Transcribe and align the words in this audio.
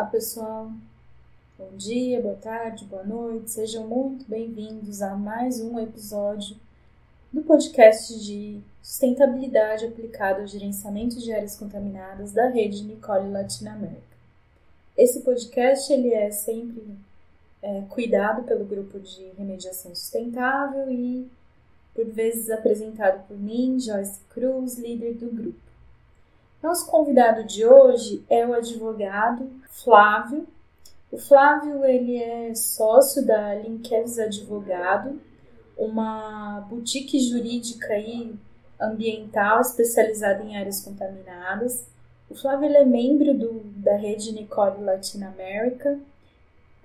Olá, 0.00 0.08
pessoal. 0.08 0.72
Bom 1.58 1.76
dia, 1.76 2.22
boa 2.22 2.36
tarde, 2.36 2.86
boa 2.86 3.04
noite. 3.04 3.50
Sejam 3.50 3.86
muito 3.86 4.24
bem-vindos 4.26 5.02
a 5.02 5.14
mais 5.14 5.60
um 5.60 5.78
episódio 5.78 6.56
do 7.30 7.42
podcast 7.42 8.18
de 8.18 8.62
sustentabilidade 8.82 9.84
aplicada 9.84 10.40
ao 10.40 10.46
gerenciamento 10.46 11.18
de 11.18 11.30
áreas 11.30 11.54
contaminadas 11.54 12.32
da 12.32 12.48
rede 12.48 12.82
Nicole 12.82 13.30
Latinoamérica. 13.30 14.16
Esse 14.96 15.20
podcast 15.20 15.92
ele 15.92 16.14
é 16.14 16.30
sempre 16.30 16.82
é, 17.60 17.82
cuidado 17.90 18.44
pelo 18.44 18.64
grupo 18.64 18.98
de 18.98 19.32
remediação 19.36 19.94
sustentável 19.94 20.90
e 20.90 21.30
por 21.94 22.06
vezes 22.06 22.48
apresentado 22.48 23.28
por 23.28 23.38
mim, 23.38 23.78
Joyce 23.78 24.20
Cruz, 24.30 24.78
líder 24.78 25.12
do 25.16 25.30
grupo. 25.30 25.69
Nosso 26.62 26.86
convidado 26.90 27.42
de 27.44 27.64
hoje 27.64 28.22
é 28.28 28.46
o 28.46 28.52
advogado 28.52 29.50
Flávio. 29.82 30.46
O 31.10 31.16
Flávio 31.16 31.82
ele 31.86 32.22
é 32.22 32.54
sócio 32.54 33.24
da 33.24 33.54
Linkevs 33.54 34.18
Advogado, 34.18 35.18
uma 35.74 36.60
boutique 36.68 37.18
jurídica 37.18 37.96
e 37.96 38.34
ambiental 38.78 39.62
especializada 39.62 40.44
em 40.44 40.54
áreas 40.58 40.82
contaminadas. 40.82 41.86
O 42.28 42.34
Flávio 42.34 42.68
é 42.68 42.84
membro 42.84 43.32
do, 43.32 43.60
da 43.76 43.96
rede 43.96 44.30
Nicole 44.30 44.84
Latinoamérica, 44.84 45.98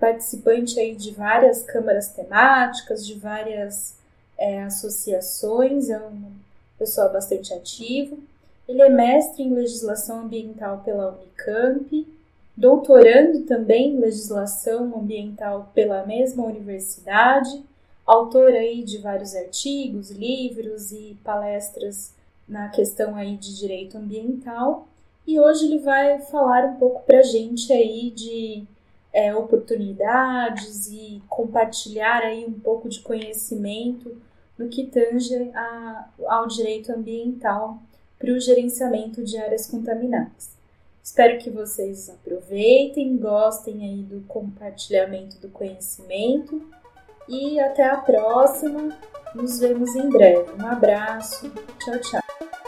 participante 0.00 0.80
aí 0.80 0.96
de 0.96 1.10
várias 1.10 1.62
câmaras 1.62 2.08
temáticas, 2.08 3.06
de 3.06 3.14
várias 3.18 3.94
é, 4.38 4.62
associações, 4.62 5.90
é 5.90 5.98
uma 5.98 6.32
pessoa 6.78 7.10
bastante 7.10 7.52
ativa. 7.52 8.16
Ele 8.68 8.82
é 8.82 8.88
mestre 8.88 9.42
em 9.42 9.54
legislação 9.54 10.20
ambiental 10.22 10.82
pela 10.84 11.12
Unicamp, 11.12 12.06
doutorando 12.56 13.42
também 13.42 13.92
em 13.92 14.00
legislação 14.00 14.98
ambiental 14.98 15.70
pela 15.72 16.04
mesma 16.04 16.44
universidade, 16.44 17.62
autor 18.04 18.52
aí 18.52 18.82
de 18.82 18.98
vários 18.98 19.34
artigos, 19.34 20.10
livros 20.10 20.90
e 20.90 21.16
palestras 21.22 22.14
na 22.48 22.68
questão 22.68 23.14
aí 23.14 23.36
de 23.36 23.56
direito 23.56 23.98
ambiental. 23.98 24.88
E 25.26 25.38
hoje 25.38 25.66
ele 25.66 25.78
vai 25.78 26.20
falar 26.20 26.64
um 26.66 26.76
pouco 26.76 27.04
para 27.04 27.18
a 27.18 27.22
gente 27.22 27.72
aí 27.72 28.10
de 28.10 28.64
é, 29.12 29.34
oportunidades 29.34 30.88
e 30.88 31.22
compartilhar 31.28 32.22
aí 32.22 32.44
um 32.44 32.52
pouco 32.52 32.88
de 32.88 33.00
conhecimento 33.00 34.16
no 34.58 34.68
que 34.68 34.86
tange 34.86 35.50
a, 35.54 36.08
ao 36.26 36.46
direito 36.46 36.92
ambiental 36.92 37.78
para 38.18 38.32
o 38.32 38.40
gerenciamento 38.40 39.22
de 39.22 39.36
áreas 39.38 39.66
contaminadas. 39.66 40.56
Espero 41.02 41.38
que 41.38 41.50
vocês 41.50 42.10
aproveitem, 42.10 43.16
gostem 43.16 43.84
aí 43.84 44.02
do 44.02 44.22
compartilhamento 44.26 45.38
do 45.38 45.48
conhecimento 45.48 46.60
e 47.28 47.60
até 47.60 47.84
a 47.84 47.96
próxima. 47.96 48.96
Nos 49.34 49.60
vemos 49.60 49.94
em 49.94 50.08
breve. 50.08 50.50
Um 50.60 50.66
abraço. 50.66 51.50
Tchau, 51.78 51.98
tchau. 52.00 52.65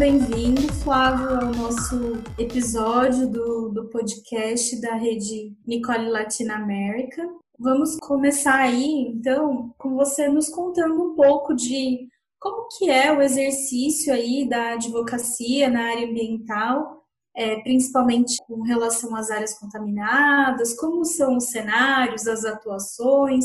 Bem-vindo, 0.00 0.62
Flávio, 0.82 1.28
ao 1.28 1.52
nosso 1.52 2.22
episódio 2.38 3.28
do, 3.28 3.68
do 3.68 3.90
podcast 3.90 4.80
da 4.80 4.94
rede 4.94 5.54
Nicole 5.66 6.08
Latina 6.08 6.54
América. 6.54 7.28
Vamos 7.58 7.98
começar 7.98 8.60
aí, 8.60 9.12
então, 9.14 9.74
com 9.76 9.94
você 9.94 10.26
nos 10.26 10.48
contando 10.48 10.94
um 10.94 11.14
pouco 11.14 11.54
de 11.54 12.08
como 12.38 12.66
que 12.68 12.88
é 12.88 13.12
o 13.12 13.20
exercício 13.20 14.10
aí 14.10 14.48
da 14.48 14.72
advocacia 14.72 15.68
na 15.68 15.90
área 15.90 16.08
ambiental, 16.08 17.04
é, 17.36 17.56
principalmente 17.60 18.38
com 18.46 18.62
relação 18.62 19.14
às 19.14 19.30
áreas 19.30 19.52
contaminadas, 19.58 20.72
como 20.80 21.04
são 21.04 21.36
os 21.36 21.50
cenários, 21.50 22.26
as 22.26 22.46
atuações. 22.46 23.44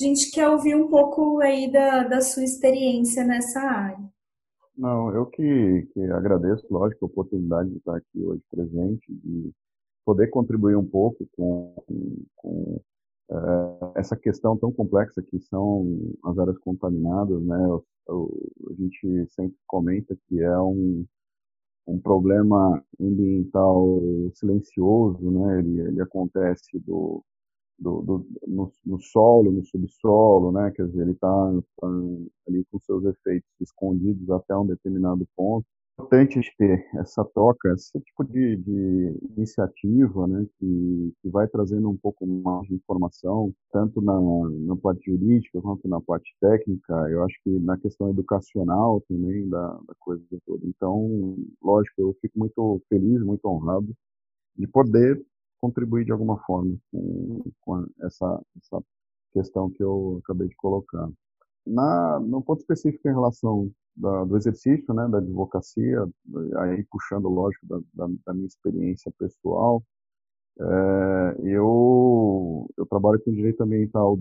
A 0.00 0.04
gente 0.04 0.30
quer 0.30 0.48
ouvir 0.48 0.74
um 0.74 0.88
pouco 0.88 1.38
aí 1.42 1.70
da, 1.70 2.04
da 2.04 2.22
sua 2.22 2.44
experiência 2.44 3.24
nessa 3.24 3.60
área. 3.60 4.11
Não, 4.76 5.14
eu 5.14 5.26
que, 5.26 5.88
que 5.92 6.00
agradeço, 6.04 6.66
lógico, 6.70 7.04
a 7.04 7.08
oportunidade 7.08 7.70
de 7.70 7.76
estar 7.76 7.96
aqui 7.96 8.24
hoje 8.24 8.42
presente, 8.50 9.12
de 9.12 9.52
poder 10.04 10.28
contribuir 10.28 10.76
um 10.76 10.86
pouco 10.86 11.26
com, 11.36 11.74
com 12.36 12.80
é, 13.30 14.00
essa 14.00 14.16
questão 14.16 14.56
tão 14.56 14.72
complexa 14.72 15.22
que 15.22 15.38
são 15.40 16.14
as 16.24 16.38
áreas 16.38 16.58
contaminadas, 16.58 17.42
né? 17.42 17.58
O, 17.68 17.84
o, 18.08 18.70
a 18.70 18.74
gente 18.74 19.26
sempre 19.30 19.56
comenta 19.66 20.16
que 20.28 20.40
é 20.40 20.58
um, 20.58 21.06
um 21.86 21.98
problema 22.00 22.82
ambiental 23.00 24.00
silencioso, 24.34 25.30
né? 25.30 25.58
Ele, 25.60 25.80
ele 25.80 26.02
acontece 26.02 26.78
do, 26.80 27.22
do, 27.82 28.02
do, 28.02 28.26
no, 28.46 28.72
no, 28.86 29.00
solo, 29.00 29.50
no 29.50 29.64
subsolo, 29.64 30.52
né? 30.52 30.70
Quer 30.70 30.86
dizer, 30.86 31.02
ele 31.02 31.12
está 31.12 31.52
tá 31.80 31.88
ali 32.48 32.64
com 32.70 32.78
seus 32.80 33.04
efeitos 33.04 33.50
escondidos 33.60 34.30
até 34.30 34.56
um 34.56 34.66
determinado 34.66 35.26
ponto. 35.36 35.66
É 35.98 36.02
importante 36.02 36.40
ter 36.56 36.86
essa 36.96 37.22
troca, 37.24 37.72
esse 37.74 38.00
tipo 38.00 38.24
de, 38.24 38.56
de 38.56 39.18
iniciativa, 39.36 40.26
né? 40.26 40.46
Que, 40.58 41.12
que, 41.20 41.28
vai 41.28 41.46
trazendo 41.48 41.90
um 41.90 41.96
pouco 41.96 42.26
mais 42.26 42.66
de 42.68 42.74
informação, 42.74 43.52
tanto 43.72 44.00
na, 44.00 44.18
na 44.66 44.76
parte 44.76 45.10
jurídica 45.10 45.60
quanto 45.60 45.86
na 45.88 46.00
parte 46.00 46.34
técnica. 46.40 46.94
Eu 47.10 47.24
acho 47.24 47.36
que 47.44 47.50
na 47.58 47.76
questão 47.76 48.10
educacional 48.10 49.02
também 49.08 49.48
da, 49.48 49.68
da 49.86 49.94
coisa 49.98 50.24
toda. 50.46 50.66
Então, 50.66 51.36
lógico, 51.62 52.00
eu 52.00 52.16
fico 52.20 52.38
muito 52.38 52.80
feliz, 52.88 53.20
muito 53.22 53.44
honrado 53.46 53.92
de 54.56 54.66
poder 54.66 55.20
contribuir 55.62 56.04
de 56.04 56.10
alguma 56.10 56.36
forma 56.40 56.76
com, 56.90 57.44
com 57.60 57.86
essa, 58.02 58.42
essa 58.58 58.84
questão 59.32 59.70
que 59.70 59.82
eu 59.82 60.20
acabei 60.24 60.48
de 60.48 60.56
colocar. 60.56 61.08
Na, 61.64 62.18
no 62.18 62.42
ponto 62.42 62.58
específico 62.58 63.08
em 63.08 63.12
relação 63.12 63.70
da, 63.96 64.24
do 64.24 64.36
exercício, 64.36 64.92
né, 64.92 65.06
da 65.08 65.18
advocacia, 65.18 66.04
aí 66.58 66.84
puxando, 66.90 67.28
lógico, 67.28 67.64
da, 67.66 67.78
da, 67.94 68.12
da 68.26 68.34
minha 68.34 68.48
experiência 68.48 69.12
pessoal, 69.16 69.82
é, 70.60 71.36
eu, 71.44 72.68
eu 72.76 72.86
trabalho 72.86 73.22
com 73.22 73.32
direito 73.32 73.62
ambiental 73.62 74.18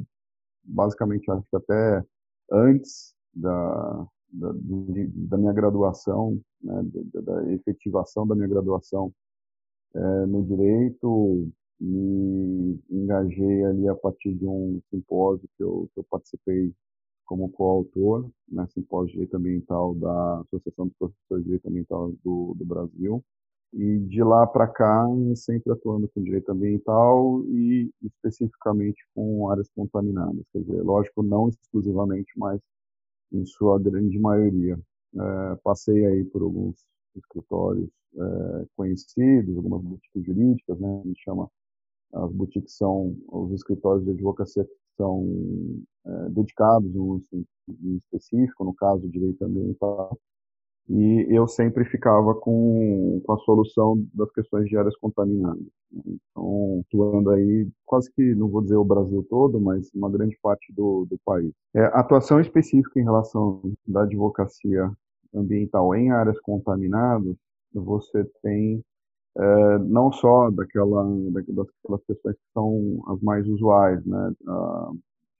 basicamente 0.63 1.29
acho 1.29 1.45
que 1.49 1.55
até 1.55 2.03
antes 2.51 3.15
da, 3.33 4.07
da, 4.31 4.51
da 4.53 5.37
minha 5.37 5.53
graduação, 5.53 6.39
né, 6.61 6.83
da, 7.13 7.21
da 7.21 7.51
efetivação 7.51 8.27
da 8.27 8.35
minha 8.35 8.47
graduação 8.47 9.11
é, 9.95 10.25
no 10.25 10.43
direito, 10.43 11.49
me 11.79 12.79
engajei 12.89 13.65
ali 13.65 13.87
a 13.87 13.95
partir 13.95 14.33
de 14.35 14.45
um 14.45 14.79
simpósio 14.89 15.49
que 15.57 15.63
eu, 15.63 15.89
que 15.93 15.99
eu 15.99 16.03
participei 16.09 16.73
como 17.25 17.49
coautor, 17.49 18.29
né, 18.49 18.67
simpósio 18.67 19.07
de 19.07 19.13
direito 19.13 19.37
ambiental 19.37 19.95
da 19.95 20.41
Associação 20.41 20.87
dos 20.87 20.95
Professores 20.97 21.43
de 21.43 21.45
Direito 21.45 21.69
Ambiental 21.69 22.11
do, 22.23 22.53
do 22.55 22.65
Brasil. 22.65 23.23
E 23.73 23.99
de 23.99 24.21
lá 24.21 24.45
para 24.45 24.67
cá, 24.67 25.05
sempre 25.33 25.71
atuando 25.71 26.09
com 26.09 26.21
direito 26.21 26.51
ambiental 26.51 27.41
e 27.45 27.89
especificamente 28.03 29.01
com 29.15 29.49
áreas 29.49 29.69
contaminadas. 29.73 30.43
Quer 30.51 30.59
dizer, 30.59 30.83
lógico, 30.83 31.23
não 31.23 31.47
exclusivamente, 31.47 32.33
mas 32.35 32.59
em 33.31 33.45
sua 33.45 33.79
grande 33.79 34.19
maioria. 34.19 34.77
É, 35.15 35.55
passei 35.63 36.05
aí 36.05 36.25
por 36.25 36.41
alguns 36.41 36.85
escritórios 37.15 37.89
é, 38.15 38.65
conhecidos, 38.75 39.55
algumas 39.55 39.81
boutiques 39.81 40.25
jurídicas, 40.25 40.79
né? 40.79 41.01
A 41.03 41.07
gente 41.07 41.23
chama 41.23 41.49
as 42.13 42.31
boutiques 42.31 42.75
são 42.75 43.15
os 43.29 43.53
escritórios 43.53 44.03
de 44.03 44.11
advocacia 44.11 44.65
que 44.65 44.71
são 44.97 45.25
é, 46.05 46.29
dedicados 46.29 46.93
a 46.95 46.99
um 46.99 47.21
específico, 47.97 48.65
no 48.65 48.73
caso, 48.73 49.07
direito 49.07 49.43
ambiental. 49.43 50.17
E 50.89 51.25
eu 51.29 51.47
sempre 51.47 51.85
ficava 51.85 52.35
com, 52.35 53.21
com 53.23 53.31
a 53.31 53.37
solução 53.39 54.05
das 54.13 54.29
questões 54.31 54.67
de 54.67 54.75
áreas 54.75 54.95
contaminadas. 54.97 55.63
Então, 55.93 56.83
atuando 56.85 57.29
aí, 57.29 57.67
quase 57.85 58.11
que, 58.11 58.35
não 58.35 58.49
vou 58.49 58.61
dizer 58.61 58.75
o 58.75 58.83
Brasil 58.83 59.25
todo, 59.29 59.61
mas 59.61 59.89
uma 59.93 60.09
grande 60.09 60.37
parte 60.41 60.73
do, 60.73 61.05
do 61.05 61.17
país. 61.23 61.53
É, 61.73 61.83
atuação 61.93 62.41
específica 62.41 62.99
em 62.99 63.03
relação 63.03 63.61
da 63.87 64.03
advocacia 64.03 64.91
ambiental 65.33 65.95
em 65.95 66.11
áreas 66.11 66.39
contaminadas, 66.41 67.35
você 67.73 68.23
tem 68.41 68.83
é, 69.37 69.77
não 69.79 70.11
só 70.11 70.49
daquela, 70.51 71.05
daquelas 71.31 72.03
questões 72.05 72.35
que 72.35 72.53
são 72.53 73.01
as 73.07 73.21
mais 73.21 73.47
usuais, 73.47 74.05
né, 74.05 74.33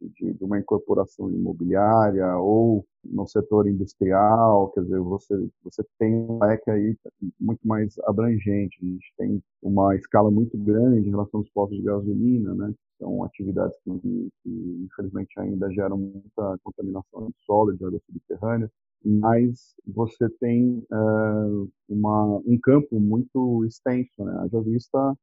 de, 0.02 0.34
de 0.34 0.44
uma 0.44 0.60
incorporação 0.60 1.30
imobiliária 1.30 2.36
ou 2.38 2.86
no 3.04 3.28
setor 3.28 3.68
industrial, 3.68 4.70
quer 4.70 4.84
dizer, 4.84 5.00
você, 5.00 5.50
você 5.64 5.84
tem 6.00 6.14
um 6.16 6.40
leque 6.40 6.70
aí 6.70 6.96
muito 7.40 7.68
mais 7.68 7.98
abrangente, 8.06 8.78
a 8.82 8.86
gente 8.86 9.14
tem 9.18 9.44
uma 9.62 9.96
escala 9.96 10.32
muito 10.32 10.58
grande 10.58 11.08
em 11.08 11.12
relação 11.12 11.40
aos 11.40 11.50
postos 11.50 11.78
de 11.78 11.84
gasolina, 11.84 12.54
né? 12.54 12.74
São 13.00 13.24
atividades 13.24 13.76
que, 13.84 14.30
que 14.44 14.86
infelizmente 14.86 15.40
ainda 15.40 15.72
geram 15.72 15.98
muita 15.98 16.58
contaminação 16.64 17.28
de 17.28 17.46
solo, 17.46 17.76
de 17.76 17.84
água 17.84 18.00
subterrânea, 18.06 18.72
mas 19.04 19.76
você 19.86 20.30
tem 20.40 20.86
uh, 20.92 21.72
uma, 21.90 22.42
um 22.46 22.58
campo 22.62 23.00
muito 23.00 23.66
extenso, 23.66 24.24
né? 24.24 24.48
Já 24.52 24.60
vista, 24.62 25.18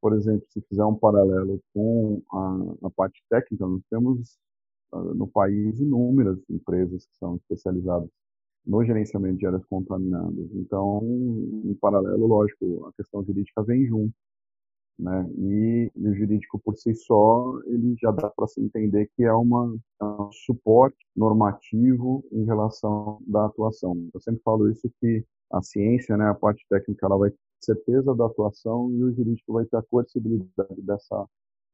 por 0.00 0.14
exemplo, 0.14 0.46
se 0.50 0.60
fizer 0.68 0.84
um 0.84 0.94
paralelo 0.96 1.60
com 1.74 2.22
a, 2.30 2.86
a 2.86 2.90
parte 2.90 3.22
técnica, 3.30 3.66
nós 3.66 3.82
temos 3.90 4.38
uh, 4.92 5.14
no 5.14 5.26
país 5.26 5.80
inúmeras 5.80 6.38
empresas 6.50 7.06
que 7.06 7.16
são 7.16 7.36
especializadas 7.36 8.08
no 8.66 8.84
gerenciamento 8.84 9.38
de 9.38 9.46
áreas 9.46 9.64
contaminadas. 9.66 10.50
Então, 10.54 11.00
em 11.64 11.74
paralelo, 11.74 12.26
lógico, 12.26 12.86
a 12.86 12.92
questão 12.92 13.24
jurídica 13.24 13.62
vem 13.62 13.86
junto 13.86 14.14
né? 14.98 15.26
E, 15.38 15.90
e, 15.96 16.08
o 16.08 16.14
jurídico 16.14 16.58
por 16.60 16.76
si 16.76 16.94
só, 16.94 17.58
ele 17.66 17.96
já 18.00 18.10
dá 18.10 18.30
para 18.30 18.46
se 18.46 18.60
entender 18.60 19.10
que 19.16 19.24
é, 19.24 19.32
uma, 19.32 19.76
é 20.00 20.04
um 20.04 20.30
suporte 20.32 20.98
normativo 21.16 22.24
em 22.32 22.44
relação 22.44 23.20
da 23.26 23.46
atuação. 23.46 24.08
Eu 24.14 24.20
sempre 24.20 24.42
falo 24.42 24.70
isso 24.70 24.90
que 25.00 25.24
a 25.52 25.62
ciência, 25.62 26.16
né, 26.16 26.28
a 26.28 26.34
parte 26.34 26.64
técnica, 26.68 27.06
ela 27.06 27.18
vai 27.18 27.30
ter 27.30 27.38
certeza 27.60 28.14
da 28.14 28.26
atuação 28.26 28.90
e 28.92 29.02
o 29.04 29.12
jurídico 29.14 29.52
vai 29.52 29.64
ter 29.64 29.76
a 29.76 29.82
coercibilidade 29.82 30.82
dessa 30.82 31.26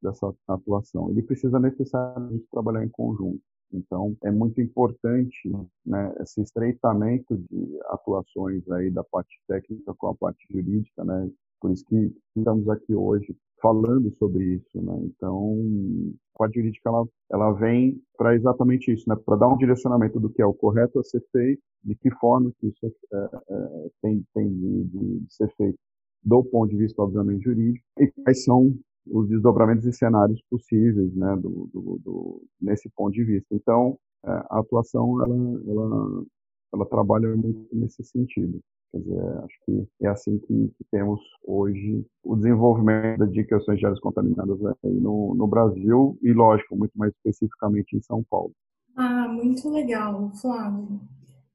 dessa 0.02 0.32
atuação. 0.46 1.10
Ele 1.10 1.22
precisa 1.22 1.58
necessariamente 1.58 2.46
trabalhar 2.50 2.84
em 2.84 2.88
conjunto. 2.88 3.42
Então, 3.72 4.16
é 4.22 4.30
muito 4.30 4.60
importante 4.60 5.50
né, 5.84 6.14
esse 6.20 6.40
estreitamento 6.40 7.36
de 7.36 7.78
atuações 7.86 8.68
aí 8.70 8.90
da 8.90 9.04
parte 9.04 9.38
técnica 9.46 9.94
com 9.94 10.08
a 10.08 10.14
parte 10.14 10.46
jurídica, 10.50 11.04
né, 11.04 11.30
por 11.60 11.70
isso 11.72 11.84
que 11.86 12.12
estamos 12.36 12.68
aqui 12.68 12.94
hoje 12.94 13.36
falando 13.60 14.14
sobre 14.18 14.54
isso, 14.54 14.80
né? 14.80 14.98
Então, 15.04 15.56
a 16.34 16.38
parte 16.38 16.58
jurídica 16.58 16.88
ela, 16.88 17.06
ela 17.30 17.52
vem 17.52 18.00
para 18.16 18.34
exatamente 18.34 18.92
isso, 18.92 19.08
né? 19.08 19.16
Para 19.16 19.36
dar 19.36 19.48
um 19.48 19.56
direcionamento 19.56 20.18
do 20.20 20.30
que 20.30 20.42
é 20.42 20.46
o 20.46 20.54
correto 20.54 20.98
a 20.98 21.04
ser 21.04 21.22
feito, 21.32 21.62
de 21.84 21.94
que 21.94 22.10
forma 22.16 22.52
que 22.58 22.68
isso 22.68 22.86
é, 22.86 23.16
é, 23.16 23.90
tem, 24.02 24.24
tem 24.34 24.48
de, 24.48 24.84
de, 24.84 25.26
ser 25.28 25.52
feito 25.56 25.78
do 26.22 26.42
ponto 26.44 26.70
de 26.70 26.76
vista, 26.76 27.00
obviamente, 27.02 27.44
jurídico, 27.44 27.84
e 27.98 28.10
quais 28.22 28.44
são 28.44 28.74
os 29.06 29.28
desdobramentos 29.28 29.86
e 29.86 29.92
cenários 29.92 30.40
possíveis, 30.50 31.14
né? 31.14 31.36
Do, 31.36 31.68
do, 31.72 32.00
do 32.04 32.42
nesse 32.60 32.88
ponto 32.90 33.12
de 33.12 33.24
vista. 33.24 33.54
Então, 33.54 33.98
é, 34.24 34.30
a 34.30 34.60
atuação 34.60 35.22
ela, 35.22 35.36
ela, 35.66 36.24
ela 36.74 36.86
trabalha 36.86 37.34
muito 37.36 37.68
nesse 37.72 38.04
sentido. 38.04 38.60
Quer 38.90 39.00
dizer, 39.00 39.20
acho 39.44 39.58
que 39.64 39.88
é 40.02 40.08
assim 40.08 40.38
que, 40.38 40.72
que 40.76 40.84
temos 40.90 41.20
hoje 41.44 42.04
o 42.24 42.36
desenvolvimento 42.36 43.26
de 43.26 43.44
questões 43.44 43.78
de 43.78 43.84
áreas 43.84 44.00
contaminadas 44.00 44.58
aí 44.64 44.94
no, 44.94 45.34
no 45.34 45.46
Brasil 45.46 46.18
e, 46.22 46.32
lógico, 46.32 46.76
muito 46.76 46.92
mais 46.96 47.12
especificamente 47.14 47.96
em 47.96 48.02
São 48.02 48.24
Paulo. 48.30 48.52
Ah, 48.96 49.28
muito 49.28 49.68
legal, 49.68 50.32
Flávio. 50.40 51.00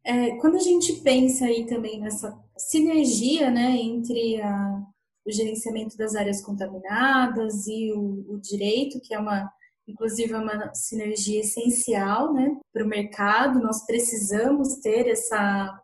É, 0.06 0.36
quando 0.38 0.56
a 0.56 0.60
gente 0.60 1.02
pensa 1.02 1.46
aí 1.46 1.66
também 1.66 2.00
nessa 2.00 2.38
sinergia 2.58 3.50
né, 3.50 3.78
entre 3.78 4.40
a, 4.42 4.84
o 5.26 5.32
gerenciamento 5.32 5.98
das 5.98 6.14
áreas 6.14 6.42
contaminadas 6.42 7.66
e 7.68 7.92
o, 7.94 8.34
o 8.34 8.40
direito, 8.40 9.00
que 9.02 9.14
é 9.14 9.20
uma 9.20 9.50
inclusive 9.88 10.34
é 10.34 10.38
uma 10.38 10.74
sinergia 10.74 11.42
essencial 11.42 12.34
né, 12.34 12.58
para 12.72 12.86
o 12.86 12.88
mercado. 12.88 13.60
Nós 13.60 13.86
precisamos 13.86 14.78
ter 14.78 15.08
essa 15.08 15.78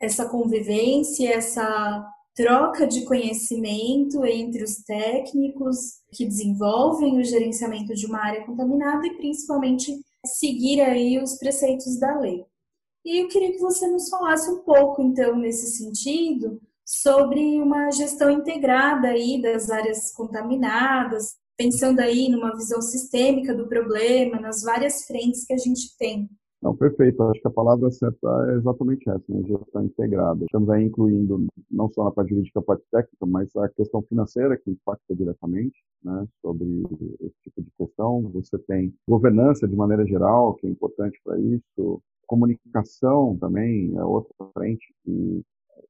essa 0.00 0.28
convivência, 0.28 1.32
essa 1.32 2.04
troca 2.34 2.86
de 2.86 3.04
conhecimento 3.04 4.24
entre 4.26 4.62
os 4.62 4.76
técnicos 4.84 6.02
que 6.12 6.26
desenvolvem 6.26 7.18
o 7.18 7.24
gerenciamento 7.24 7.94
de 7.94 8.06
uma 8.06 8.22
área 8.22 8.44
contaminada 8.44 9.06
e 9.06 9.16
principalmente 9.16 9.98
seguir 10.24 10.82
aí 10.82 11.18
os 11.18 11.38
preceitos 11.38 11.98
da 11.98 12.18
lei. 12.18 12.44
E 13.04 13.22
eu 13.22 13.28
queria 13.28 13.52
que 13.52 13.60
você 13.60 13.86
nos 13.88 14.08
falasse 14.10 14.50
um 14.50 14.58
pouco 14.58 15.00
então 15.00 15.36
nesse 15.36 15.78
sentido 15.78 16.60
sobre 16.84 17.60
uma 17.60 17.90
gestão 17.90 18.30
integrada 18.30 19.08
aí 19.08 19.40
das 19.40 19.70
áreas 19.70 20.12
contaminadas, 20.12 21.36
pensando 21.56 22.00
aí 22.00 22.28
numa 22.28 22.54
visão 22.54 22.82
sistêmica 22.82 23.54
do 23.54 23.66
problema, 23.66 24.38
nas 24.38 24.62
várias 24.62 25.04
frentes 25.04 25.44
que 25.44 25.54
a 25.54 25.58
gente 25.58 25.96
tem 25.96 26.28
não, 26.66 26.74
perfeito. 26.74 27.22
Acho 27.22 27.40
que 27.40 27.46
a 27.46 27.50
palavra 27.50 27.88
certa 27.92 28.28
é 28.50 28.56
exatamente 28.56 29.08
essa, 29.08 29.22
né? 29.28 29.40
gestão 29.46 29.84
integrada. 29.84 30.44
Estamos 30.44 30.68
aí 30.68 30.84
incluindo 30.84 31.46
não 31.70 31.88
só 31.92 32.02
na 32.02 32.10
parte 32.10 32.30
jurídica, 32.30 32.58
a 32.58 32.62
parte 32.62 32.84
técnica, 32.90 33.24
mas 33.24 33.54
a 33.54 33.68
questão 33.68 34.02
financeira 34.02 34.56
que 34.56 34.72
impacta 34.72 35.14
diretamente, 35.14 35.76
né, 36.02 36.26
sobre 36.42 36.66
esse 37.20 37.36
tipo 37.44 37.62
de 37.62 37.70
questão. 37.78 38.22
Você 38.34 38.58
tem 38.58 38.92
governança 39.08 39.68
de 39.68 39.76
maneira 39.76 40.04
geral, 40.04 40.54
que 40.54 40.66
é 40.66 40.70
importante 40.70 41.20
para 41.22 41.38
isso. 41.38 42.02
Comunicação 42.26 43.36
também 43.38 43.96
é 43.96 44.02
outra 44.02 44.34
frente 44.52 44.92
que 45.04 45.42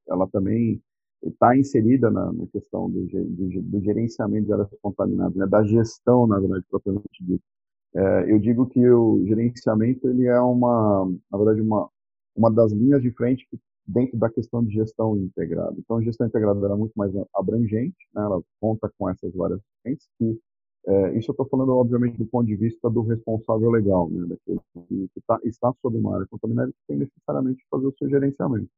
ela 0.07 0.27
também 0.27 0.79
está 1.23 1.57
inserida 1.57 2.11
na, 2.11 2.31
na 2.31 2.45
questão 2.53 2.87
do, 2.87 3.03
do, 3.07 3.61
do, 3.63 3.81
gerenciamento 3.81 4.45
de 4.45 4.53
áreas 4.53 4.69
contaminadas, 4.79 5.35
né, 5.35 5.47
da 5.47 5.63
gestão, 5.63 6.27
na 6.27 6.39
verdade, 6.39 6.63
propriamente 6.69 7.07
dita. 7.19 7.43
É, 7.97 8.31
eu 8.31 8.39
digo 8.39 8.67
que 8.67 8.87
o 8.89 9.25
gerenciamento 9.25 10.07
ele 10.07 10.27
é 10.27 10.39
uma, 10.39 11.11
na 11.31 11.37
verdade, 11.37 11.61
uma, 11.61 11.89
uma 12.35 12.51
das 12.51 12.71
linhas 12.71 13.01
de 13.01 13.11
frente 13.11 13.47
dentro 13.87 14.17
da 14.17 14.29
questão 14.29 14.63
de 14.63 14.71
gestão 14.73 15.17
integrada. 15.17 15.75
Então, 15.79 15.97
a 15.97 16.03
gestão 16.03 16.27
integrada 16.27 16.67
é 16.67 16.75
muito 16.75 16.93
mais 16.95 17.11
abrangente, 17.33 17.97
né? 18.13 18.21
ela 18.21 18.41
conta 18.61 18.91
com 18.97 19.09
essas 19.09 19.33
várias 19.33 19.61
frentes 19.81 20.07
é, 20.87 21.17
isso 21.17 21.31
eu 21.31 21.33
estou 21.33 21.47
falando, 21.49 21.75
obviamente, 21.75 22.17
do 22.17 22.25
ponto 22.25 22.47
de 22.47 22.55
vista 22.55 22.89
do 22.89 23.01
responsável 23.01 23.69
legal, 23.69 24.09
né? 24.09 24.25
daquele 24.25 24.59
que, 24.87 25.09
que 25.13 25.21
tá, 25.27 25.37
está 25.43 25.73
sob 25.81 25.97
uma 25.97 26.15
área 26.15 26.27
contaminada 26.27 26.71
que 26.71 26.77
tem 26.87 26.97
necessariamente 26.97 27.61
que 27.61 27.67
fazer 27.69 27.87
o 27.87 27.95
seu 27.97 28.09
gerenciamento. 28.09 28.69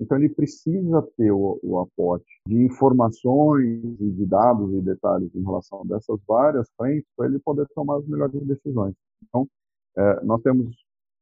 Então, 0.00 0.16
ele 0.16 0.28
precisa 0.28 1.02
ter 1.16 1.32
o, 1.32 1.58
o, 1.62 1.78
aporte 1.80 2.40
de 2.46 2.54
informações 2.62 3.82
e 4.00 4.10
de 4.10 4.26
dados 4.26 4.72
e 4.72 4.80
detalhes 4.80 5.34
em 5.34 5.42
relação 5.42 5.84
dessas 5.84 6.18
várias 6.26 6.68
frentes 6.76 7.08
para 7.16 7.26
ele 7.26 7.38
poder 7.40 7.66
tomar 7.74 7.98
as 7.98 8.06
melhores 8.06 8.40
decisões. 8.46 8.94
Então, 9.24 9.48
é, 9.96 10.24
nós 10.24 10.40
temos 10.42 10.76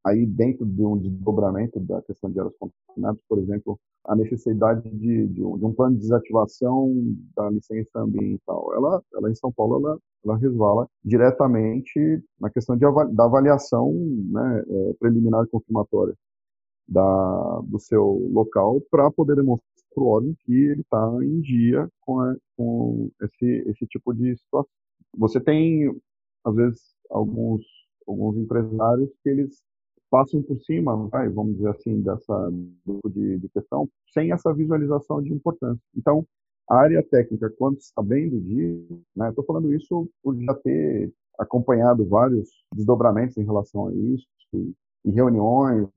aí 0.05 0.26
dentro 0.26 0.67
de 0.67 0.84
um 0.84 0.99
desdobramento 0.99 1.81
da 1.81 2.02
questão 2.02 2.31
de 2.31 2.38
áreas 2.38 2.55
contaminadas, 2.58 3.20
por 3.28 3.38
exemplo, 3.38 3.81
a 4.05 4.14
necessidade 4.14 4.88
de, 4.90 5.26
de, 5.26 5.42
um, 5.42 5.59
de, 5.59 5.64
um, 5.64 5.73
plano 5.73 5.97
de 5.97 6.02
desativação 6.02 6.95
da 7.35 7.50
licença 7.50 7.99
ambiental. 7.99 8.73
Ela, 8.75 9.02
ela 9.14 9.30
em 9.30 9.35
São 9.35 9.50
Paulo, 9.50 9.78
ela, 9.78 9.99
ela 10.25 10.37
resvala 10.37 10.87
diretamente 11.04 12.23
na 12.38 12.50
questão 12.50 12.76
de, 12.76 12.85
da 13.14 13.25
avaliação 13.25 13.92
né, 13.92 14.64
é, 14.68 14.92
preliminar 15.00 15.45
e 15.45 15.49
confirmatória 15.49 16.14
da, 16.88 17.61
do 17.64 17.78
seu 17.78 18.28
local 18.33 18.81
para 18.90 19.11
poder 19.11 19.37
demonstrar 19.37 19.76
para 19.97 20.05
o 20.05 20.09
órgão 20.09 20.35
que 20.45 20.52
ele 20.52 20.83
está 20.83 21.19
em 21.23 21.40
dia 21.40 21.88
com, 22.02 22.21
a, 22.21 22.37
com 22.57 23.11
esse, 23.23 23.64
esse 23.71 23.87
tipo 23.87 24.12
de 24.12 24.37
situação. 24.37 24.71
Você 25.16 25.40
tem, 25.40 25.90
às 26.45 26.55
vezes, 26.55 26.95
alguns, 27.09 27.64
alguns 28.07 28.37
empresários 28.37 29.11
que 29.23 29.31
eles 29.31 29.62
passam 30.11 30.43
por 30.43 30.61
cima, 30.61 31.09
vai, 31.09 31.28
vamos 31.31 31.57
dizer 31.57 31.71
assim, 31.71 32.00
dessa 32.02 32.52
tipo 32.85 33.11
de, 33.11 33.38
de 33.38 33.49
questão, 33.49 33.88
sem 34.12 34.31
essa 34.33 34.52
visualização 34.52 35.23
de 35.23 35.33
importância. 35.33 35.83
Então, 35.97 36.26
a 36.69 36.76
área 36.76 37.02
técnica, 37.02 37.52
quando 37.59 37.78
sabendo 37.81 38.40
disso, 38.40 39.00
né, 39.16 39.31
estou 39.31 39.45
falando 39.45 39.73
isso 39.73 40.09
por 40.23 40.37
já 40.37 40.55
ter 40.55 41.12
acompanhado 41.38 42.07
vários 42.07 42.50
desdobramentos 42.75 43.37
em 43.37 43.45
relação 43.45 43.88
a 43.88 43.95
isso, 43.95 44.26
e 45.07 45.11
reuniões, 45.13 45.89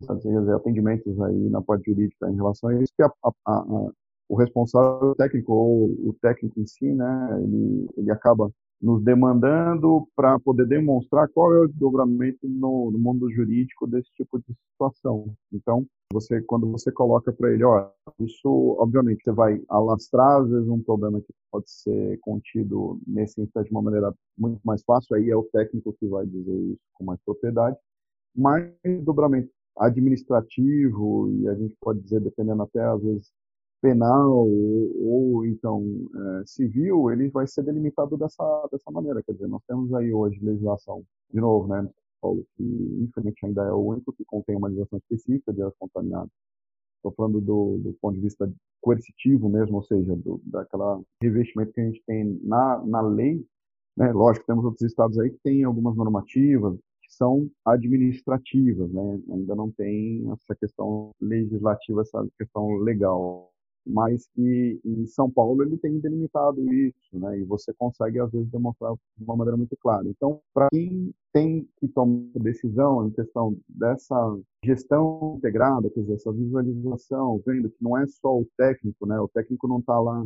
atendimentos 0.55 1.19
aí 1.19 1.49
na 1.49 1.61
parte 1.61 1.85
jurídica 1.85 2.29
em 2.29 2.35
relação 2.35 2.69
a 2.69 2.81
isso, 2.81 2.93
que 2.95 3.01
a, 3.01 3.11
a, 3.23 3.31
a, 3.47 3.91
o 4.29 4.35
responsável 4.35 5.15
técnico 5.15 5.51
ou 5.51 5.85
o 6.07 6.15
técnico 6.21 6.59
em 6.59 6.67
si, 6.67 6.93
né, 6.93 7.41
ele, 7.43 7.89
ele 7.97 8.11
acaba 8.11 8.51
nos 8.79 9.03
demandando 9.03 10.07
para 10.15 10.39
poder 10.39 10.65
demonstrar 10.65 11.27
qual 11.29 11.53
é 11.53 11.59
o 11.59 11.67
desdobramento 11.67 12.47
no, 12.47 12.91
no, 12.91 12.99
mundo 12.99 13.29
jurídico 13.29 13.85
desse 13.85 14.09
tipo 14.13 14.39
de 14.39 14.55
situação. 14.71 15.33
Então, 15.51 15.85
você 16.13 16.41
quando 16.43 16.71
você 16.71 16.89
coloca 16.89 17.33
para 17.33 17.51
ele, 17.51 17.63
ó, 17.63 17.89
isso 18.19 18.77
obviamente 18.79 19.21
você 19.21 19.31
vai 19.33 19.61
alastrar 19.67 20.41
às 20.41 20.49
vezes 20.49 20.69
um 20.69 20.81
problema 20.81 21.19
que 21.19 21.33
pode 21.51 21.69
ser 21.69 22.19
contido 22.21 23.01
nesse 23.05 23.41
instante 23.41 23.67
de 23.67 23.71
uma 23.71 23.81
maneira 23.81 24.13
muito 24.37 24.61
mais 24.63 24.81
fácil, 24.83 25.15
aí 25.15 25.29
é 25.29 25.35
o 25.35 25.43
técnico 25.43 25.93
que 25.99 26.07
vai 26.07 26.25
dizer 26.25 26.55
isso 26.55 26.79
com 26.93 27.03
mais 27.03 27.19
propriedade 27.25 27.75
mais 28.35 28.71
dobramento 29.03 29.49
administrativo 29.77 31.31
e 31.31 31.47
a 31.47 31.55
gente 31.55 31.75
pode 31.79 32.01
dizer, 32.01 32.19
dependendo 32.19 32.63
até 32.63 32.83
às 32.83 33.01
vezes 33.01 33.31
penal 33.81 34.45
ou, 34.45 35.37
ou 35.37 35.45
então 35.45 35.83
é, 36.41 36.43
civil, 36.45 37.09
ele 37.11 37.29
vai 37.29 37.47
ser 37.47 37.63
delimitado 37.63 38.17
dessa, 38.17 38.67
dessa 38.71 38.91
maneira. 38.91 39.23
Quer 39.23 39.33
dizer, 39.33 39.47
nós 39.47 39.63
temos 39.67 39.93
aí 39.93 40.13
hoje 40.13 40.37
legislação, 40.43 41.03
de 41.33 41.39
novo, 41.39 41.67
né, 41.67 41.89
Paulo, 42.21 42.45
que 42.55 42.63
infelizmente 42.63 43.45
ainda 43.45 43.63
é 43.63 43.71
o 43.71 43.79
único 43.79 44.11
que 44.11 44.25
contém 44.25 44.57
uma 44.57 44.67
legislação 44.67 44.99
específica 44.99 45.53
de 45.53 45.61
áreas 45.61 45.77
contaminadas. 45.79 46.29
Estou 46.97 47.13
falando 47.13 47.39
do, 47.39 47.77
do, 47.77 47.93
ponto 48.01 48.15
de 48.15 48.21
vista 48.21 48.51
coercitivo 48.81 49.47
mesmo, 49.47 49.77
ou 49.77 49.83
seja, 49.83 50.13
do, 50.17 50.41
daquela 50.43 51.01
revestimento 51.21 51.71
que 51.71 51.79
a 51.79 51.85
gente 51.85 52.03
tem 52.05 52.37
na, 52.43 52.83
na 52.85 53.01
lei. 53.01 53.45
Né? 53.95 54.11
Lógico, 54.11 54.45
temos 54.45 54.65
outros 54.65 54.81
estados 54.81 55.17
aí 55.17 55.29
que 55.29 55.39
têm 55.41 55.63
algumas 55.63 55.95
normativas 55.95 56.77
são 57.09 57.49
administrativas, 57.65 58.91
né? 58.91 59.19
ainda 59.31 59.55
não 59.55 59.71
tem 59.71 60.31
essa 60.31 60.55
questão 60.55 61.11
legislativa, 61.19 62.01
essa 62.01 62.25
questão 62.37 62.77
legal 62.77 63.51
mas 63.89 64.27
que 64.35 64.79
em 64.85 65.05
São 65.07 65.29
Paulo 65.29 65.63
ele 65.63 65.77
tem 65.77 65.99
delimitado 65.99 66.61
isso, 66.73 67.17
né? 67.17 67.39
E 67.39 67.43
você 67.43 67.73
consegue 67.73 68.19
às 68.19 68.31
vezes 68.31 68.49
demonstrar 68.49 68.93
de 68.93 69.23
uma 69.23 69.35
maneira 69.35 69.57
muito 69.57 69.75
clara. 69.77 70.07
Então, 70.07 70.39
para 70.53 70.67
quem 70.71 71.13
tem 71.33 71.67
que 71.79 71.87
tomar 71.87 72.29
decisão 72.35 73.07
em 73.07 73.11
questão 73.11 73.57
dessa 73.67 74.15
gestão 74.63 75.35
integrada, 75.37 75.89
quer 75.89 76.01
dizer, 76.01 76.13
essa 76.13 76.31
visualização, 76.31 77.41
vendo 77.45 77.69
que 77.69 77.83
não 77.83 77.97
é 77.97 78.05
só 78.07 78.37
o 78.37 78.47
técnico, 78.57 79.05
né? 79.05 79.19
O 79.19 79.27
técnico 79.27 79.67
não 79.67 79.79
está 79.79 79.99
lá 79.99 80.23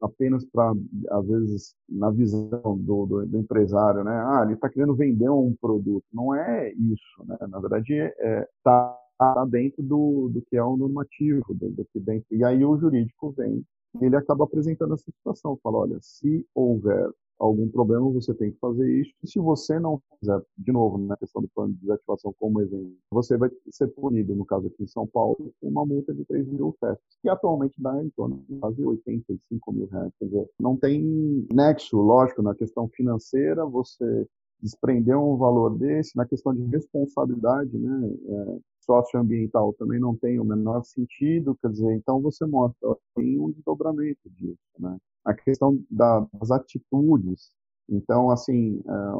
apenas 0.00 0.44
para, 0.44 0.74
às 1.10 1.26
vezes, 1.26 1.74
na 1.88 2.10
visão 2.10 2.78
do, 2.78 3.06
do, 3.06 3.26
do, 3.26 3.38
empresário, 3.38 4.04
né? 4.04 4.12
Ah, 4.12 4.42
ele 4.44 4.54
está 4.54 4.68
querendo 4.68 4.94
vender 4.94 5.28
um 5.30 5.54
produto. 5.60 6.04
Não 6.12 6.34
é 6.34 6.72
isso, 6.72 7.24
né? 7.26 7.36
Na 7.48 7.58
verdade, 7.58 7.92
está 7.92 8.14
é, 8.18 8.48
tá 8.62 8.98
está 9.18 9.46
dentro 9.46 9.82
do, 9.82 10.28
do 10.28 10.42
que 10.42 10.58
é 10.58 10.62
o 10.62 10.76
normativo, 10.76 11.54
do, 11.54 11.70
do, 11.70 11.86
que 11.86 11.98
dentro. 11.98 12.26
E 12.30 12.44
aí 12.44 12.62
o 12.62 12.76
jurídico 12.76 13.32
vem 13.32 13.64
ele 14.00 14.16
acaba 14.16 14.44
apresentando 14.44 14.94
essa 14.94 15.04
situação, 15.04 15.58
fala, 15.62 15.78
olha, 15.78 15.98
se 16.00 16.46
houver 16.54 17.08
algum 17.38 17.68
problema, 17.68 18.10
você 18.10 18.34
tem 18.34 18.50
que 18.50 18.58
fazer 18.58 19.00
isso. 19.00 19.12
E 19.22 19.28
se 19.28 19.38
você 19.38 19.78
não 19.78 20.00
fizer, 20.18 20.40
de 20.56 20.72
novo, 20.72 20.98
na 20.98 21.16
questão 21.16 21.42
do 21.42 21.48
plano 21.48 21.74
de 21.74 21.80
desativação 21.80 22.34
como 22.38 22.60
exemplo, 22.60 22.94
você 23.10 23.36
vai 23.36 23.50
ser 23.70 23.88
punido, 23.88 24.34
no 24.34 24.44
caso 24.44 24.66
aqui 24.68 24.82
em 24.82 24.86
São 24.86 25.06
Paulo, 25.06 25.52
com 25.60 25.68
uma 25.68 25.84
multa 25.84 26.14
de 26.14 26.24
3 26.24 26.46
mil 26.48 26.74
festas, 26.80 27.18
que 27.20 27.28
atualmente 27.28 27.74
dá 27.78 28.02
em 28.02 28.10
torno 28.10 28.42
de 28.48 28.58
quase 28.58 28.84
85 28.84 29.72
mil 29.72 29.86
reais. 29.86 30.12
Quer 30.18 30.26
dizer, 30.26 30.50
não 30.58 30.76
tem 30.76 31.46
nexo, 31.52 31.96
lógico, 31.98 32.42
na 32.42 32.54
questão 32.54 32.88
financeira, 32.88 33.64
você 33.66 34.26
desprender 34.60 35.18
um 35.18 35.36
valor 35.36 35.76
desse, 35.76 36.16
na 36.16 36.26
questão 36.26 36.54
de 36.54 36.62
responsabilidade, 36.64 37.76
né? 37.78 38.10
É, 38.28 38.58
socioambiental 38.80 39.72
também 39.74 39.98
não 39.98 40.14
tem 40.16 40.38
o 40.38 40.44
menor 40.44 40.84
sentido, 40.84 41.56
quer 41.60 41.70
dizer, 41.70 41.92
então 41.92 42.20
você 42.20 42.46
mostra, 42.46 42.96
tem 43.14 43.38
um 43.38 43.50
desdobramento 43.50 44.30
disso, 44.30 44.58
né? 44.78 44.96
A 45.26 45.34
questão 45.34 45.78
das 45.90 46.50
atitudes, 46.50 47.50
então, 47.88 48.30
assim, 48.30 48.80
é, 48.86 49.14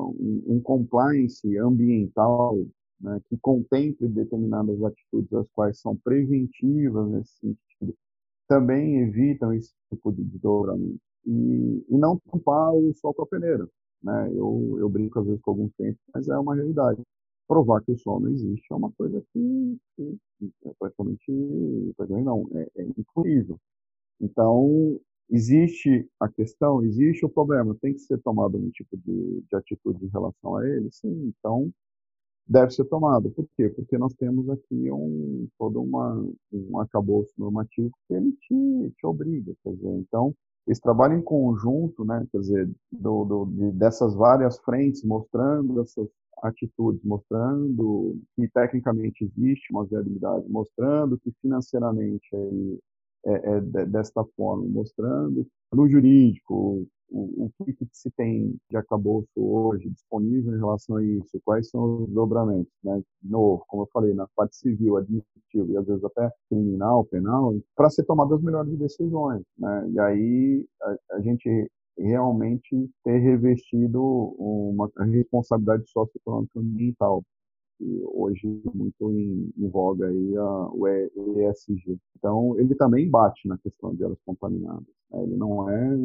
um, 0.48 0.60
compliance 0.62 1.56
ambiental 1.58 2.56
né, 3.00 3.20
que 3.28 3.36
contemple 3.38 4.08
determinadas 4.08 4.82
atitudes, 4.82 5.32
as 5.32 5.48
quais 5.50 5.78
são 5.80 5.96
preventivas 5.96 7.08
nesse 7.10 7.32
sentido, 7.38 7.94
também 8.48 9.00
evitam 9.00 9.52
esse 9.52 9.72
tipo 9.90 10.12
de 10.12 10.24
desdobramento. 10.24 11.00
E, 11.26 11.84
e 11.88 11.98
não 11.98 12.18
tampar 12.30 12.72
o 12.74 12.92
sol 12.94 13.12
com 13.12 13.22
a 13.22 13.26
peneira. 13.26 13.68
Né? 14.02 14.30
Eu, 14.32 14.76
eu 14.78 14.88
brinco 14.88 15.18
às 15.18 15.26
vezes 15.26 15.40
com 15.42 15.50
alguns 15.50 15.72
clientes, 15.74 16.00
mas 16.14 16.28
é 16.28 16.38
uma 16.38 16.54
realidade 16.54 17.02
provar 17.48 17.82
que 17.82 17.92
o 17.92 17.98
sol 17.98 18.20
não 18.20 18.30
existe 18.30 18.66
é 18.72 18.74
uma 18.74 18.90
coisa 18.92 19.22
que, 19.32 19.78
que, 19.96 20.18
é 20.64 20.72
praticamente, 20.78 21.94
praticamente 21.96 22.24
não, 22.24 22.48
é, 22.54 22.68
é 22.76 22.82
impossível. 22.82 23.58
Então, 24.20 24.98
existe 25.30 26.08
a 26.20 26.28
questão, 26.28 26.82
existe 26.82 27.24
o 27.24 27.28
problema, 27.28 27.76
tem 27.80 27.92
que 27.92 28.00
ser 28.00 28.18
tomado 28.18 28.56
um 28.56 28.70
tipo 28.70 28.96
de, 28.96 29.42
de 29.48 29.56
atitude 29.56 30.04
em 30.04 30.08
relação 30.08 30.56
a 30.56 30.68
ele? 30.68 30.88
Sim, 30.92 31.32
então 31.38 31.70
deve 32.46 32.70
ser 32.70 32.84
tomado. 32.84 33.30
Por 33.30 33.46
quê? 33.56 33.68
Porque 33.68 33.98
nós 33.98 34.14
temos 34.14 34.48
aqui 34.48 34.90
um, 34.90 35.48
todo 35.58 35.82
uma, 35.82 36.14
um 36.52 36.78
arcabouço 36.78 37.32
normativo 37.36 37.90
que 38.06 38.14
ele 38.14 38.32
te, 38.32 38.94
te 38.96 39.06
obriga. 39.06 39.52
Quer 39.62 39.74
dizer, 39.74 39.92
então, 39.98 40.34
esse 40.66 40.80
trabalho 40.80 41.14
em 41.14 41.22
conjunto, 41.22 42.04
né, 42.04 42.26
quer 42.30 42.38
dizer, 42.38 42.70
do, 42.92 43.24
do, 43.24 43.46
de, 43.46 43.72
dessas 43.72 44.14
várias 44.14 44.58
frentes, 44.58 45.02
mostrando 45.02 45.80
essas 45.80 46.08
atitudes, 46.42 47.02
mostrando 47.02 48.18
que 48.34 48.48
tecnicamente 48.48 49.24
existe 49.24 49.72
uma 49.72 49.84
viabilidade, 49.84 50.48
mostrando 50.48 51.18
que 51.18 51.32
financeiramente 51.40 52.28
é, 52.32 52.50
é, 53.26 53.56
é 53.56 53.86
desta 53.86 54.24
forma, 54.36 54.64
mostrando 54.66 55.46
no 55.72 55.88
jurídico 55.88 56.86
o, 57.10 57.46
o 57.46 57.64
que, 57.64 57.72
que, 57.72 57.86
se 57.92 58.10
tem 58.10 58.56
de 58.70 58.76
acabouço 58.76 59.28
hoje 59.36 59.88
disponível 59.90 60.54
em 60.54 60.58
relação 60.58 60.96
a 60.96 61.04
isso, 61.04 61.40
quais 61.44 61.68
são 61.70 62.02
os 62.02 62.10
dobramentos, 62.10 62.72
né? 62.82 63.00
Novo, 63.22 63.64
como 63.68 63.84
eu 63.84 63.88
falei, 63.92 64.12
na 64.14 64.26
parte 64.34 64.56
civil, 64.56 64.96
administrativa 64.96 65.72
e 65.72 65.76
às 65.76 65.86
vezes 65.86 66.04
até 66.04 66.30
criminal, 66.48 67.04
penal, 67.04 67.54
para 67.76 67.90
ser 67.90 68.04
tomadas 68.04 68.38
as 68.38 68.42
melhores 68.42 68.76
decisões, 68.76 69.42
né? 69.58 69.88
E 69.92 70.00
aí 70.00 70.66
a, 70.82 71.16
a 71.16 71.20
gente 71.20 71.70
realmente 71.98 72.90
ter 73.04 73.18
revestido 73.18 74.02
uma 74.38 74.90
responsabilidade 75.12 75.88
socioeconômica 75.90 76.60
ambiental, 76.60 77.22
que 77.78 78.02
hoje 78.06 78.62
é 78.66 78.76
muito 78.76 79.12
em, 79.12 79.52
em 79.56 79.68
voga 79.68 80.06
aí 80.06 80.36
a, 80.36 80.68
o 80.72 80.88
ESG. 80.88 81.98
Então, 82.18 82.58
ele 82.58 82.74
também 82.74 83.08
bate 83.08 83.46
na 83.46 83.58
questão 83.58 83.94
de 83.94 84.04
áreas 84.04 84.18
contaminadas. 84.24 84.86
Né? 85.10 85.22
Ele 85.22 85.36
não 85.36 85.68
é 85.70 85.96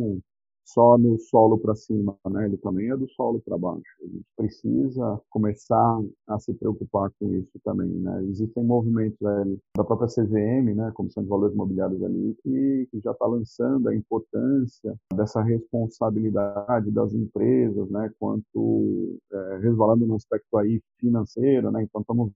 só 0.66 0.98
no 0.98 1.18
solo 1.20 1.58
para 1.58 1.76
cima, 1.76 2.18
né? 2.30 2.46
Ele 2.46 2.58
também 2.58 2.90
é 2.90 2.98
do 2.98 3.10
solo 3.10 3.42
para 3.42 3.58
baixo. 3.58 3.82
A 4.02 4.06
gente 4.06 4.26
precisa 4.38 5.22
começar 5.30 6.00
a 6.28 6.40
se 6.40 6.54
preocupar 6.54 7.12
com 7.20 7.34
isso 7.36 7.60
também, 7.64 7.90
né? 7.90 8.24
Existem 8.26 8.64
movimentos 8.64 9.22
aí 9.26 9.58
da 9.76 9.84
própria 9.84 10.08
CVM, 10.08 10.76
né, 10.76 10.92
Comissão 10.94 11.24
de 11.24 11.30
Valores 11.30 11.54
Imobiliários 11.54 12.04
ali, 12.04 12.36
que, 12.44 12.88
que 12.92 13.00
já 13.02 13.12
está 13.12 13.26
lançando 13.26 13.90
a 13.90 13.96
importância 13.96 14.96
dessa 15.14 15.42
responsabilidade 15.42 16.92
das 16.92 17.14
empresas, 17.14 17.90
né, 17.90 18.12
quanto 18.20 19.18
é, 19.32 19.58
resvalando 19.62 20.06
no 20.06 20.16
aspecto 20.16 20.58
aí 20.58 20.82
financeiro, 21.00 21.72
né? 21.72 21.84
Então 21.84 22.02
estamos 22.02 22.32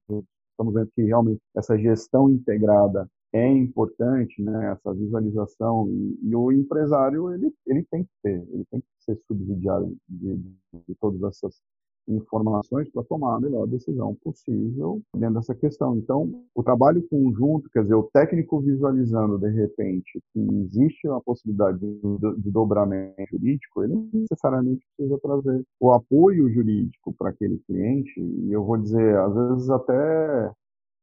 estamos 0.55 0.74
vendo 0.74 0.89
que 0.96 1.03
realmente 1.03 1.41
essa 1.55 1.77
gestão 1.77 2.29
integrada 2.29 3.08
é 3.36 3.50
importante, 3.50 4.42
né, 4.42 4.72
essa 4.72 4.94
visualização 4.94 5.89
e, 5.89 6.18
e, 6.24 6.36
o 6.36 6.54
empresário 6.54 7.34
ele 7.34 7.54
ele 7.68 7.84
tem 7.92 8.04
que 8.04 8.10
ter, 8.24 8.48
ele 8.50 8.65
tem 8.72 8.80
que 8.80 8.88
ser 9.00 9.20
subsidiado 9.27 9.94
de, 10.08 10.38
de, 10.38 10.56
de 10.88 10.96
todas 10.96 11.22
essas 11.22 11.62
informações 12.08 12.89
para 12.92 13.04
tomar 13.04 13.36
a 13.36 13.39
melhor 13.39 13.68
decisão 13.68 14.15
possível 14.24 15.01
dentro 15.15 15.36
dessa 15.36 15.56
questão. 15.56 15.98
Então, 15.98 16.46
o 16.54 16.63
trabalho 16.63 17.06
conjunto, 17.10 17.70
quer 17.72 17.82
dizer, 17.82 17.96
o 17.96 18.10
técnico 18.13 18.62
visualizando 18.62 19.39
de 19.39 19.50
repente 19.50 20.22
que 20.32 20.39
existe 20.39 21.08
uma 21.08 21.20
possibilidade 21.20 21.80
de, 21.80 22.42
de 22.42 22.51
dobramento 22.51 23.15
jurídico, 23.32 23.84
ele 23.84 24.08
necessariamente 24.13 24.86
precisa 24.96 25.20
trazer 25.20 25.63
o 25.80 25.92
apoio 25.92 26.50
jurídico 26.54 27.13
para 27.18 27.30
aquele 27.30 27.58
cliente, 27.65 28.20
e 28.20 28.51
eu 28.51 28.63
vou 28.63 28.77
dizer, 28.77 29.18
às 29.18 29.34
vezes 29.34 29.70
até 29.70 30.51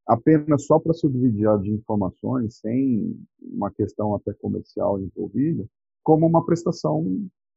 apenas 0.06 0.66
só 0.66 0.78
para 0.78 0.92
subsidiar 0.92 1.60
de 1.60 1.70
informações, 1.70 2.56
sem 2.56 3.16
uma 3.40 3.70
questão 3.70 4.14
até 4.14 4.32
comercial 4.34 5.00
envolvida, 5.00 5.64
como 6.02 6.26
uma 6.26 6.44
prestação 6.44 7.04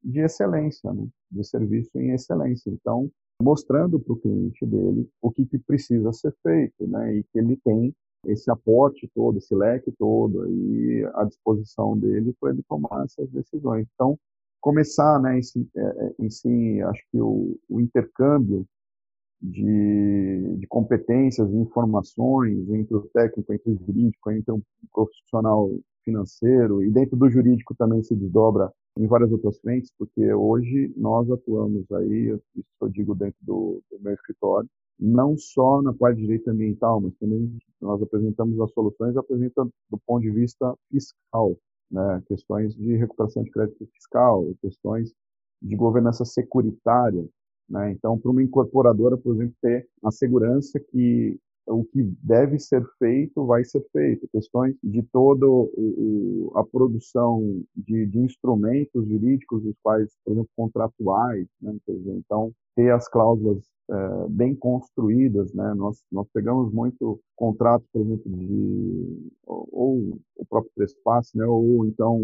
de 0.03 0.19
excelência, 0.19 0.93
né? 0.93 1.07
de 1.31 1.43
serviço 1.43 1.97
em 1.97 2.11
excelência. 2.11 2.69
Então, 2.69 3.09
mostrando 3.41 3.99
para 3.99 4.13
o 4.13 4.17
cliente 4.17 4.65
dele 4.65 5.09
o 5.21 5.31
que, 5.31 5.45
que, 5.45 5.57
precisa 5.57 6.13
ser 6.13 6.33
feito, 6.43 6.87
né? 6.87 7.17
E 7.17 7.23
que 7.23 7.39
ele 7.39 7.57
tem 7.57 7.93
esse 8.27 8.49
aporte 8.49 9.09
todo, 9.13 9.37
esse 9.37 9.53
leque 9.53 9.91
todo 9.97 10.43
aí 10.43 11.05
à 11.15 11.23
disposição 11.25 11.97
dele 11.97 12.33
para 12.39 12.51
ele 12.51 12.63
tomar 12.67 13.05
essas 13.05 13.29
decisões. 13.29 13.87
Então, 13.93 14.17
começar, 14.61 15.19
né, 15.21 15.37
em 15.37 15.43
si, 15.43 15.67
é, 15.75 15.81
é, 15.81 16.81
acho 16.83 17.03
que 17.11 17.19
o, 17.19 17.55
o 17.69 17.79
intercâmbio 17.79 18.65
de, 19.41 20.57
de, 20.57 20.67
competências 20.67 21.49
e 21.51 21.57
informações 21.57 22.69
entre 22.69 22.95
o 22.95 23.01
técnico, 23.13 23.53
entre 23.53 23.71
o 23.71 23.77
jurídico, 23.77 24.31
entre 24.31 24.51
um 24.51 24.61
profissional 24.93 25.69
financeiro 26.03 26.83
e 26.83 26.91
dentro 26.91 27.17
do 27.17 27.29
jurídico 27.29 27.75
também 27.75 28.01
se 28.03 28.15
desdobra 28.15 28.71
em 28.97 29.07
várias 29.07 29.31
outras 29.31 29.59
frentes, 29.59 29.91
porque 29.97 30.33
hoje 30.33 30.93
nós 30.95 31.29
atuamos 31.29 31.91
aí, 31.91 32.37
isso 32.55 32.69
eu 32.81 32.89
digo 32.89 33.13
dentro 33.13 33.37
do, 33.41 33.81
do 33.91 33.99
meu 33.99 34.13
escritório, 34.13 34.69
não 34.97 35.37
só 35.37 35.81
na 35.81 35.93
parte 35.93 36.17
de 36.17 36.23
direito 36.23 36.49
ambiental, 36.49 37.01
mas 37.01 37.13
também 37.15 37.57
nós 37.81 38.01
apresentamos 38.01 38.59
as 38.61 38.71
soluções, 38.71 39.17
apresentando 39.17 39.69
do 39.89 39.97
ponto 40.05 40.21
de 40.21 40.31
vista 40.31 40.73
fiscal, 40.89 41.57
né, 41.91 42.23
questões 42.27 42.73
de 42.73 42.95
recuperação 42.95 43.43
de 43.43 43.51
crédito 43.51 43.85
fiscal, 43.93 44.45
questões 44.61 45.13
de 45.61 45.75
governança 45.75 46.23
securitária, 46.23 47.25
né? 47.69 47.91
Então, 47.91 48.17
para 48.17 48.31
uma 48.31 48.43
incorporadora, 48.43 49.17
por 49.17 49.35
exemplo, 49.35 49.55
ter 49.61 49.87
a 50.03 50.11
segurança 50.11 50.79
que 50.79 51.39
o 51.67 51.83
que 51.83 52.03
deve 52.21 52.59
ser 52.59 52.85
feito 52.99 53.45
vai 53.45 53.63
ser 53.63 53.83
feito. 53.91 54.27
Questões 54.31 54.75
de 54.83 55.01
toda 55.11 55.45
a 56.55 56.63
produção 56.63 57.63
de, 57.75 58.05
de, 58.05 58.19
instrumentos 58.19 59.07
jurídicos, 59.07 59.65
os 59.65 59.75
quais, 59.81 60.15
por 60.23 60.33
exemplo, 60.33 60.49
contratuais. 60.55 61.47
Né? 61.59 61.75
Então, 61.87 62.51
ter 62.75 62.91
as 62.91 63.07
cláusulas 63.07 63.63
é, 63.89 64.29
bem 64.29 64.55
construídas, 64.55 65.53
né? 65.53 65.73
Nós, 65.75 66.03
nós 66.11 66.27
pegamos 66.33 66.73
muito 66.73 67.19
contratos, 67.35 67.87
por 67.91 68.01
exemplo, 68.01 68.31
de 68.31 69.31
ou, 69.45 69.69
ou 69.71 70.19
o 70.35 70.45
próprio 70.45 70.71
Trespasse, 70.75 71.37
né? 71.37 71.45
Ou 71.45 71.85
então 71.85 72.19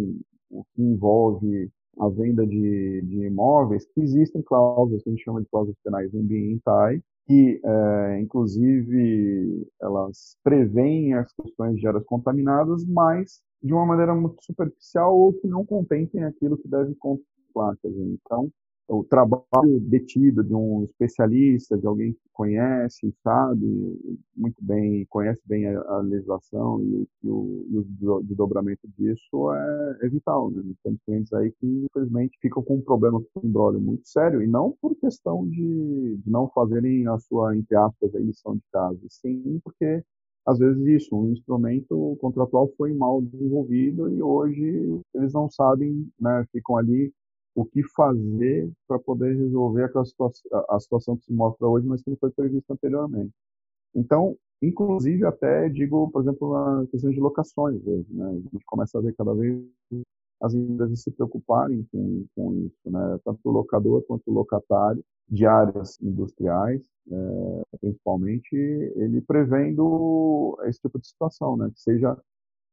o 0.50 0.63
que 0.75 0.81
envolve 0.81 1.71
a 2.00 2.10
venda 2.10 2.45
de, 2.45 3.01
de 3.03 3.25
imóveis, 3.25 3.86
que 3.86 4.01
existem 4.01 4.41
cláusulas 4.41 5.03
que 5.03 5.10
a 5.10 5.13
gente 5.13 5.24
chama 5.24 5.41
de 5.41 5.48
cláusulas 5.50 5.77
penais 5.83 6.13
ambientais, 6.13 7.01
que, 7.27 7.62
é, 7.63 8.19
inclusive, 8.19 9.67
elas 9.81 10.36
preveem 10.43 11.13
as 11.13 11.31
questões 11.33 11.77
de 11.77 11.88
áreas 11.88 12.03
contaminadas, 12.05 12.86
mas 12.86 13.41
de 13.62 13.74
uma 13.74 13.86
maneira 13.86 14.15
muito 14.15 14.43
superficial 14.43 15.17
ou 15.17 15.33
que 15.33 15.48
não 15.48 15.65
contemplem 15.65 16.24
aquilo 16.24 16.57
que 16.57 16.67
deve 16.67 16.95
contemplar. 16.95 17.77
Então, 17.86 18.50
o 18.91 19.05
trabalho 19.05 19.79
detido 19.79 20.43
de 20.43 20.53
um 20.53 20.83
especialista, 20.83 21.77
de 21.77 21.88
alguém 21.88 22.12
que 22.12 22.19
conhece, 22.33 23.13
sabe 23.24 23.65
muito 24.36 24.57
bem, 24.62 25.05
conhece 25.10 25.39
bem 25.45 25.65
a, 25.65 25.79
a 25.79 25.98
legislação 26.00 26.81
e, 26.83 27.07
e, 27.24 27.29
o, 27.29 27.65
e 27.69 27.77
o 27.77 28.21
desdobramento 28.24 28.86
disso 28.98 29.53
é, 29.53 29.98
é 30.01 30.10
vital. 30.10 30.51
Né? 30.51 30.62
Clientes 31.05 31.31
aí 31.31 31.51
que, 31.53 31.86
infelizmente, 31.86 32.38
ficam 32.41 32.62
com 32.62 32.75
um 32.75 32.81
problema 32.81 33.21
com 33.33 33.39
o 33.39 33.48
embrólio 33.48 33.79
muito 33.79 34.07
sério, 34.07 34.41
e 34.41 34.48
não 34.48 34.75
por 34.81 34.93
questão 34.95 35.48
de, 35.48 36.17
de 36.17 36.29
não 36.29 36.50
fazerem 36.50 37.07
a 37.07 37.17
sua, 37.17 37.55
entre 37.55 37.75
aspas, 37.77 38.13
a 38.13 38.19
de 38.19 38.62
casa, 38.74 39.00
sim 39.10 39.62
porque 39.63 40.03
às 40.45 40.57
vezes 40.57 40.86
isso, 40.88 41.15
um 41.15 41.31
instrumento 41.31 42.17
contratual 42.19 42.71
foi 42.75 42.93
mal 42.93 43.21
desenvolvido 43.21 44.10
e 44.10 44.24
hoje 44.24 45.00
eles 45.13 45.33
não 45.33 45.50
sabem, 45.50 46.10
né, 46.19 46.43
ficam 46.51 46.77
ali 46.77 47.13
o 47.55 47.65
que 47.65 47.84
fazer 47.96 48.72
para 48.88 49.00
poder 49.00 49.36
resolver 49.36 49.84
aquela 49.84 50.05
situação, 50.05 50.65
a 50.70 50.79
situação 50.79 51.17
que 51.17 51.25
se 51.25 51.34
mostra 51.34 51.67
hoje, 51.67 51.86
mas 51.88 52.01
que 52.01 52.10
não 52.10 52.17
foi 52.17 52.31
prevista 52.31 52.74
anteriormente. 52.74 53.34
Então, 53.93 54.38
inclusive 54.62 55.25
até 55.25 55.67
digo, 55.70 56.10
por 56.12 56.22
exemplo, 56.22 56.53
na 56.53 56.88
questão 56.88 57.12
de 57.12 57.20
locações 57.20 57.86
hoje, 57.86 58.08
né? 58.13 58.25
A 58.25 58.34
gente 58.34 58.65
começa 58.65 58.98
a 58.98 59.01
ver 59.01 59.13
cada 59.15 59.34
vez 59.34 59.63
as 60.41 60.53
empresas 60.55 61.01
se 61.01 61.12
preocuparem 61.12 61.86
com, 61.91 62.25
com 62.36 62.53
isso, 62.65 62.89
né? 62.89 63.20
Tanto 63.24 63.39
o 63.43 63.51
locador 63.51 64.01
quanto 64.03 64.24
o 64.27 64.34
locatário 64.34 65.03
de 65.29 65.46
áreas 65.46 66.00
industriais, 66.01 66.81
é, 67.10 67.77
principalmente, 67.79 68.55
ele 68.55 69.22
prevendo 69.22 70.58
esse 70.63 70.79
tipo 70.81 71.00
de 71.00 71.08
situação, 71.08 71.55
né? 71.58 71.70
Que 71.74 71.81
seja 71.81 72.17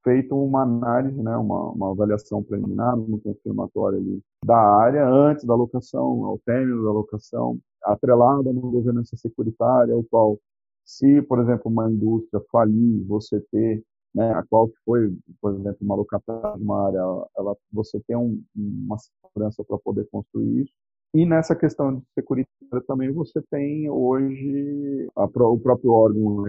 feito 0.08 0.34
uma 0.34 0.62
análise, 0.62 1.22
né, 1.22 1.36
uma, 1.36 1.70
uma 1.72 1.90
avaliação 1.90 2.42
preliminar, 2.42 2.98
uma 2.98 3.18
confirmatória 3.18 3.98
ali 3.98 4.22
da 4.42 4.56
área 4.56 5.06
antes 5.06 5.44
da 5.44 5.54
locação, 5.54 6.24
ao 6.24 6.38
término 6.38 6.82
da 6.82 6.92
locação, 6.92 7.58
atrelada 7.84 8.48
uma 8.48 8.70
governança 8.70 9.14
securitária, 9.18 9.94
o 9.94 10.02
qual, 10.04 10.38
se, 10.82 11.20
por 11.22 11.40
exemplo, 11.40 11.70
uma 11.70 11.90
indústria 11.90 12.42
falir, 12.50 13.04
você 13.06 13.38
ter, 13.52 13.84
né, 14.14 14.32
a 14.32 14.42
qual 14.44 14.68
que 14.68 14.76
foi, 14.82 15.14
por 15.42 15.54
exemplo, 15.54 15.76
uma 15.82 15.94
locatária 15.94 16.56
de 16.56 16.64
uma 16.64 16.86
área, 16.86 17.00
ela, 17.36 17.54
você 17.70 18.00
tem 18.06 18.16
um, 18.16 18.42
uma 18.56 18.96
segurança 18.96 19.62
para 19.62 19.76
poder 19.76 20.08
construir 20.10 20.62
isso, 20.62 20.72
e 21.14 21.24
nessa 21.24 21.56
questão 21.56 21.96
de 21.96 22.02
segurança 22.14 22.86
também 22.86 23.10
você 23.12 23.40
tem 23.50 23.88
hoje 23.88 25.08
a, 25.16 25.24
o 25.24 25.58
próprio 25.58 25.90
órgão 25.90 26.44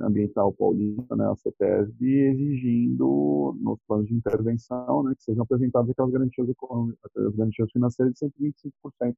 ambiental 0.00 0.52
paulista, 0.52 1.16
né, 1.16 1.26
a 1.28 1.34
CETESB, 1.36 2.30
exigindo 2.30 3.56
nos 3.60 3.78
planos 3.86 4.06
de 4.06 4.14
intervenção 4.14 5.02
né, 5.02 5.12
que 5.16 5.24
sejam 5.24 5.42
apresentadas 5.42 5.90
aquelas 5.90 6.12
garantias, 6.12 6.48
aquelas 6.48 7.34
garantias 7.34 7.70
financeiras 7.72 8.14
de 8.14 8.26
125% 8.26 9.14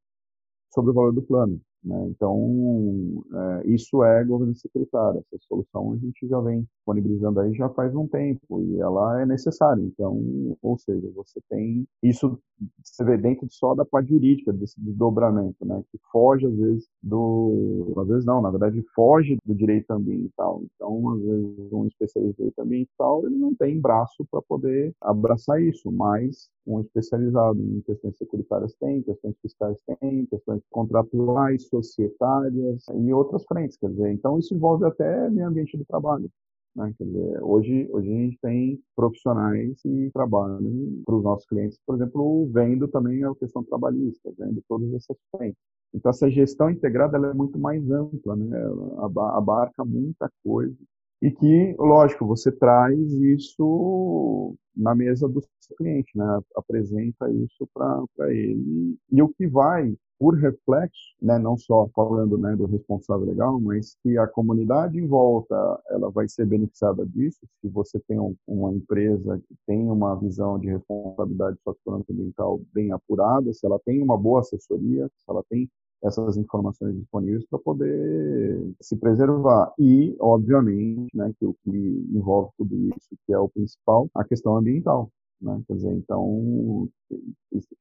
sobre 0.73 0.91
o 0.91 0.95
valor 0.95 1.13
do 1.13 1.23
plano. 1.23 1.61
Né? 1.85 2.09
Então, 2.09 3.25
é, 3.63 3.69
isso 3.69 4.03
é 4.03 4.25
governança 4.25 4.61
securitária. 4.61 5.23
Essa 5.33 5.45
solução 5.49 5.93
a 5.93 5.97
gente 5.97 6.27
já 6.27 6.41
vem 6.41 6.67
disponibilizando 6.77 7.41
aí 7.41 7.55
já 7.55 7.69
faz 7.71 7.95
um 7.95 8.07
tempo 8.07 8.61
e 8.63 8.81
ela 8.81 9.23
é 9.23 9.27
necessária. 9.27 9.81
Então, 9.83 10.57
ou 10.63 10.79
seja, 10.79 11.09
você 11.15 11.41
tem 11.49 11.87
isso 12.03 12.39
você 12.83 13.05
vê 13.05 13.17
dentro 13.17 13.47
só 13.51 13.73
da 13.75 13.85
parte 13.85 14.09
jurídica 14.09 14.53
desse 14.53 14.81
desdobramento, 14.81 15.65
né? 15.65 15.81
Que 15.93 15.99
foge 16.11 16.45
às 16.45 16.57
vezes 16.57 16.89
do, 17.01 17.95
às 17.97 18.09
vezes 18.09 18.25
não, 18.25 18.43
na 18.43 18.51
verdade 18.51 18.83
foge 18.95 19.37
do 19.45 19.55
direito 19.55 19.91
ambiental. 19.93 20.63
Então, 20.75 21.09
às 21.11 21.23
vezes 21.23 21.73
um 21.73 21.87
especialista 21.87 22.43
em 22.43 22.47
direito 22.47 22.61
ambiental 22.61 23.27
ele 23.27 23.37
não 23.37 23.55
tem 23.55 23.81
braço 23.81 24.27
para 24.31 24.43
poder 24.43 24.93
abraçar 25.01 25.63
isso, 25.63 25.91
mas 25.93 26.51
um 26.67 26.81
especializado 26.81 27.61
em 27.61 27.81
questões 27.81 28.17
securitárias 28.19 28.75
tem, 28.75 29.03
questões 29.03 29.37
fiscais 29.41 29.79
tem, 29.87 30.27
questões 30.27 30.63
contratuais 30.71 31.68
societárias 31.69 32.85
e 32.95 33.13
outras 33.13 33.45
frentes. 33.45 33.77
Quer 33.77 33.91
dizer, 33.91 34.13
então 34.13 34.39
isso 34.39 34.55
envolve 34.55 34.85
até 34.85 35.29
meio 35.31 35.49
ambiente 35.49 35.77
de 35.77 35.85
trabalho. 35.85 36.31
Né? 36.75 36.95
Quer 36.97 37.05
dizer, 37.05 37.43
hoje, 37.43 37.89
hoje 37.91 38.09
a 38.09 38.17
gente 38.17 38.39
tem 38.41 38.81
profissionais 38.95 39.81
que 39.83 40.11
trabalham 40.13 41.03
para 41.05 41.17
os 41.17 41.25
nossos 41.25 41.47
clientes, 41.47 41.79
por 41.87 41.97
exemplo, 41.97 42.49
vendo 42.53 42.89
também 42.89 43.25
a 43.25 43.35
questão 43.35 43.65
trabalhista, 43.65 44.33
vendo 44.39 44.63
todas 44.69 44.93
essas 44.95 45.17
frentes. 45.35 45.59
Então, 45.95 46.11
essa 46.11 46.31
gestão 46.31 46.71
integrada 46.71 47.17
é 47.17 47.35
muito 47.35 47.59
mais 47.59 47.83
ampla, 47.91 48.37
né? 48.37 48.61
ela 48.61 49.37
abarca 49.37 49.85
muita 49.85 50.31
coisa 50.45 50.77
e 51.21 51.31
que, 51.31 51.75
lógico, 51.79 52.27
você 52.27 52.53
traz 52.53 52.97
isso 53.13 54.55
na 54.77 54.95
mesa 54.95 55.29
do 55.29 55.41
seu 55.41 55.77
cliente, 55.77 56.17
né? 56.17 56.41
apresenta 56.55 57.29
isso 57.31 57.69
para 57.75 58.33
ele 58.33 58.97
e 59.11 59.23
o 59.23 59.29
que 59.29 59.47
vai 59.47 59.97
por 60.19 60.35
reflexo, 60.37 61.15
né, 61.23 61.39
não 61.39 61.57
só 61.57 61.89
falando 61.95 62.37
né, 62.37 62.57
do 62.57 62.67
responsável 62.67 63.27
legal, 63.27 63.61
mas 63.61 63.97
que 64.03 64.19
a 64.19 64.27
comunidade 64.27 64.99
em 64.99 65.07
volta 65.07 65.55
ela 65.91 66.11
vai 66.11 66.29
ser 66.29 66.47
beneficiada 66.47 67.07
disso. 67.07 67.39
Se 67.61 67.69
você 67.69 68.01
tem 68.01 68.19
um, 68.19 68.35
uma 68.47 68.73
empresa 68.73 69.39
que 69.47 69.55
tem 69.67 69.89
uma 69.91 70.15
visão 70.17 70.59
de 70.59 70.69
responsabilidade 70.69 71.59
socioambiental 71.63 72.61
bem 72.75 72.93
apurada, 72.93 73.53
se 73.53 73.65
ela 73.65 73.79
tem 73.85 74.03
uma 74.03 74.17
boa 74.17 74.41
assessoria, 74.41 75.09
se 75.17 75.25
ela 75.29 75.45
tem 75.49 75.69
essas 76.03 76.37
informações 76.37 76.97
disponíveis 76.97 77.45
para 77.47 77.59
poder 77.59 78.73
se 78.81 78.97
preservar. 78.97 79.73
E, 79.79 80.17
obviamente, 80.21 81.17
né, 81.17 81.33
que 81.39 81.47
o 81.47 81.55
que 81.65 81.71
envolve 82.13 82.51
tudo 82.57 82.77
isso, 82.77 83.17
que 83.27 83.33
é 83.33 83.39
o 83.39 83.49
principal, 83.49 84.09
a 84.15 84.25
questão 84.25 84.57
ambiental. 84.57 85.11
Né? 85.41 85.63
Quer 85.67 85.75
dizer, 85.75 85.93
então, 85.93 86.89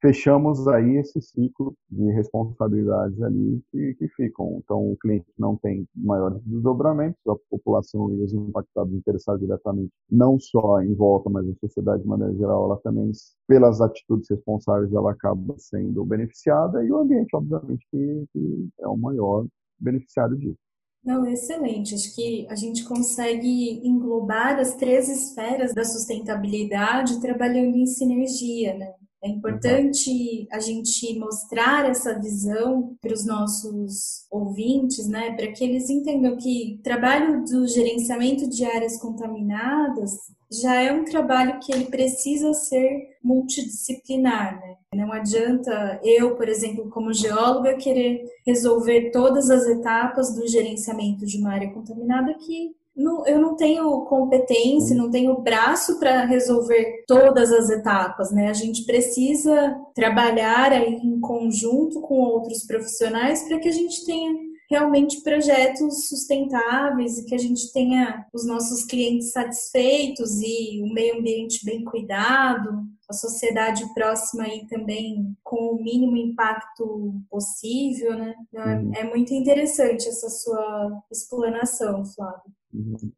fechamos 0.00 0.66
aí 0.68 0.96
esse 0.96 1.20
ciclo 1.20 1.74
de 1.90 2.10
responsabilidades 2.12 3.20
ali 3.22 3.62
que, 3.70 3.94
que 3.94 4.08
ficam. 4.08 4.60
Então, 4.64 4.92
o 4.92 4.96
cliente 4.96 5.26
não 5.38 5.56
tem 5.56 5.86
maiores 5.94 6.40
desdobramentos, 6.44 7.20
a 7.26 7.34
população 7.50 8.12
e 8.14 8.22
os 8.22 8.32
impactados 8.32 8.92
interessados 8.94 9.40
diretamente, 9.40 9.92
não 10.10 10.38
só 10.38 10.80
em 10.80 10.94
volta, 10.94 11.28
mas 11.30 11.48
a 11.48 11.54
sociedade 11.60 12.02
de 12.02 12.08
maneira 12.08 12.34
geral, 12.34 12.66
ela 12.66 12.80
também, 12.80 13.10
pelas 13.46 13.80
atitudes 13.80 14.28
responsáveis, 14.30 14.92
ela 14.92 15.12
acaba 15.12 15.54
sendo 15.58 16.04
beneficiada 16.04 16.84
e 16.84 16.92
o 16.92 16.98
ambiente, 16.98 17.34
obviamente, 17.34 17.86
que, 17.90 18.24
que 18.32 18.68
é 18.80 18.88
o 18.88 18.96
maior 18.96 19.46
beneficiário 19.80 20.36
disso. 20.36 20.67
Não, 21.04 21.26
excelente. 21.26 21.94
Acho 21.94 22.14
que 22.14 22.46
a 22.50 22.54
gente 22.54 22.84
consegue 22.84 23.80
englobar 23.86 24.58
as 24.58 24.74
três 24.76 25.08
esferas 25.08 25.72
da 25.72 25.84
sustentabilidade 25.84 27.20
trabalhando 27.20 27.76
em 27.76 27.86
sinergia, 27.86 28.76
né? 28.76 28.92
É 29.22 29.28
importante 29.28 30.46
a 30.52 30.60
gente 30.60 31.18
mostrar 31.18 31.90
essa 31.90 32.16
visão 32.20 32.96
para 33.00 33.12
os 33.12 33.26
nossos 33.26 34.26
ouvintes, 34.30 35.08
né, 35.08 35.32
para 35.34 35.50
que 35.50 35.64
eles 35.64 35.90
entendam 35.90 36.36
que 36.36 36.78
trabalho 36.84 37.42
do 37.44 37.66
gerenciamento 37.66 38.48
de 38.48 38.64
áreas 38.64 38.96
contaminadas 39.00 40.12
já 40.52 40.80
é 40.80 40.92
um 40.92 41.04
trabalho 41.04 41.58
que 41.58 41.72
ele 41.72 41.86
precisa 41.86 42.52
ser 42.54 43.18
multidisciplinar, 43.22 44.60
né? 44.60 44.67
Não 44.94 45.12
adianta 45.12 46.00
eu, 46.02 46.34
por 46.34 46.48
exemplo, 46.48 46.88
como 46.88 47.12
geóloga, 47.12 47.76
querer 47.76 48.24
resolver 48.46 49.10
todas 49.10 49.50
as 49.50 49.66
etapas 49.66 50.34
do 50.34 50.48
gerenciamento 50.48 51.26
de 51.26 51.38
uma 51.38 51.52
área 51.52 51.70
contaminada 51.72 52.32
que 52.34 52.74
não, 52.96 53.24
eu 53.26 53.38
não 53.38 53.54
tenho 53.54 54.06
competência, 54.06 54.96
não 54.96 55.10
tenho 55.10 55.40
braço 55.40 56.00
para 56.00 56.24
resolver 56.24 57.04
todas 57.06 57.52
as 57.52 57.70
etapas, 57.70 58.32
né? 58.32 58.48
A 58.48 58.52
gente 58.52 58.84
precisa 58.84 59.76
trabalhar 59.94 60.72
aí 60.72 60.94
em 60.94 61.20
conjunto 61.20 62.00
com 62.00 62.18
outros 62.20 62.66
profissionais 62.66 63.46
para 63.46 63.60
que 63.60 63.68
a 63.68 63.72
gente 63.72 64.04
tenha 64.04 64.32
realmente 64.70 65.22
projetos 65.22 66.08
sustentáveis 66.08 67.18
e 67.18 67.24
que 67.24 67.34
a 67.34 67.38
gente 67.38 67.72
tenha 67.72 68.26
os 68.32 68.46
nossos 68.46 68.84
clientes 68.84 69.32
satisfeitos 69.32 70.40
e 70.42 70.82
o 70.82 70.92
meio 70.92 71.18
ambiente 71.18 71.64
bem 71.64 71.84
cuidado, 71.84 72.82
a 73.08 73.12
sociedade 73.12 73.82
próxima 73.94 74.44
aí 74.44 74.66
também 74.66 75.34
com 75.42 75.72
o 75.72 75.82
mínimo 75.82 76.16
impacto 76.16 77.14
possível, 77.30 78.16
né? 78.16 78.34
Então, 78.48 78.62
é, 78.62 78.76
uhum. 78.76 78.92
é 78.94 79.04
muito 79.04 79.32
interessante 79.32 80.08
essa 80.08 80.28
sua 80.28 81.02
explanação, 81.10 82.04
Flávio. 82.04 82.52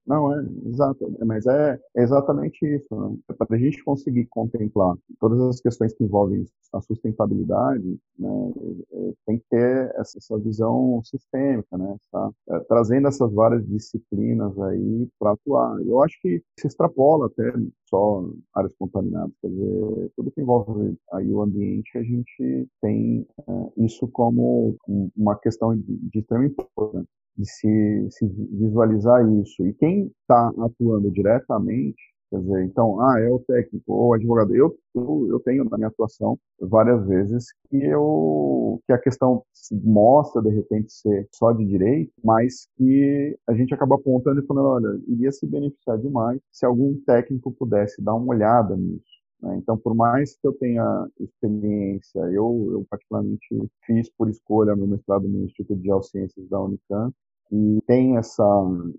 Não, 0.07 0.33
é, 0.33 0.47
exato, 0.67 1.13
mas 1.27 1.45
é, 1.47 1.79
exatamente 1.97 2.65
isso. 2.65 2.87
Né? 2.95 3.17
É 3.31 3.33
para 3.33 3.57
a 3.57 3.59
gente 3.59 3.83
conseguir 3.83 4.27
contemplar 4.27 4.97
todas 5.19 5.41
as 5.41 5.61
questões 5.61 5.93
que 5.93 6.05
envolvem 6.05 6.45
a 6.73 6.81
sustentabilidade, 6.81 7.99
né, 8.19 8.53
é, 8.93 9.13
tem 9.27 9.39
que 9.39 9.45
ter 9.51 9.93
essa, 9.97 10.19
essa 10.19 10.39
visão 10.39 11.03
sistêmica, 11.05 11.77
né, 11.77 11.97
tá? 12.13 12.31
é, 12.51 12.61
trazendo 12.61 13.09
essas 13.09 13.33
várias 13.33 13.67
disciplinas 13.67 14.57
aí 14.61 15.09
para 15.19 15.33
atuar. 15.33 15.81
Eu 15.85 16.01
acho 16.03 16.21
que 16.23 16.43
se 16.59 16.67
extrapola 16.69 17.27
até 17.27 17.53
só 17.87 18.25
áreas 18.55 18.75
contaminadas, 18.79 19.33
quer 19.43 19.49
dizer, 19.49 20.13
tudo 20.17 20.31
que 20.31 20.41
envolve 20.41 20.97
aí 21.13 21.33
o 21.33 21.43
ambiente, 21.43 21.99
a 21.99 22.03
gente 22.03 22.69
tem 22.81 23.27
é, 23.49 23.73
isso 23.79 24.07
como 24.09 24.77
uma 25.17 25.37
questão 25.37 25.77
de, 25.77 25.97
de 25.97 26.19
extrema 26.21 26.47
importância 26.47 27.20
de 27.37 27.51
se, 27.51 28.09
se 28.11 28.27
visualizar 28.27 29.27
isso. 29.41 29.67
E 29.67 29.73
quem 29.75 30.11
está 30.23 30.53
atuando 30.59 31.11
diretamente, 31.11 32.03
quer 32.31 32.41
dizer, 32.41 32.65
então, 32.65 33.01
ah, 33.01 33.21
é 33.21 33.29
o 33.31 33.39
técnico 33.41 33.93
ou 33.93 34.09
o 34.11 34.15
advogado. 34.15 34.55
Eu, 34.55 34.77
eu, 34.95 35.27
eu 35.31 35.41
tenho 35.41 35.65
na 35.65 35.77
minha 35.77 35.89
atuação 35.89 36.39
várias 36.61 37.07
vezes 37.07 37.47
que 37.69 37.77
eu 37.77 38.81
que 38.87 38.93
a 38.93 38.99
questão 38.99 39.43
se 39.53 39.75
mostra 39.75 40.43
de 40.43 40.51
repente 40.51 40.93
ser 40.93 41.29
só 41.33 41.53
de 41.53 41.65
direito, 41.65 42.13
mas 42.25 42.69
que 42.77 43.37
a 43.49 43.55
gente 43.55 43.75
acaba 43.75 43.97
apontando 43.97 44.41
e 44.41 44.47
falando, 44.47 44.67
olha, 44.67 45.01
iria 45.09 45.33
se 45.33 45.47
beneficiar 45.47 45.99
demais 45.99 46.41
se 46.53 46.65
algum 46.65 46.97
técnico 47.07 47.53
pudesse 47.53 48.03
dar 48.03 48.15
uma 48.15 48.33
olhada 48.35 48.77
nisso. 48.77 49.20
Né? 49.43 49.57
Então, 49.57 49.77
por 49.77 49.95
mais 49.95 50.37
que 50.37 50.47
eu 50.47 50.53
tenha 50.53 51.09
experiência, 51.19 52.21
eu, 52.31 52.69
eu 52.73 52.87
particularmente 52.89 53.47
fiz 53.85 54.11
por 54.11 54.29
escolha 54.29 54.77
meu 54.77 54.87
mestrado 54.87 55.29
no 55.29 55.45
Instituto 55.45 55.79
de 55.79 55.87
Geociências 55.87 56.49
da 56.49 56.61
Unicamp, 56.61 57.15
e 57.53 57.81
tem 57.87 58.17
essa, 58.17 58.45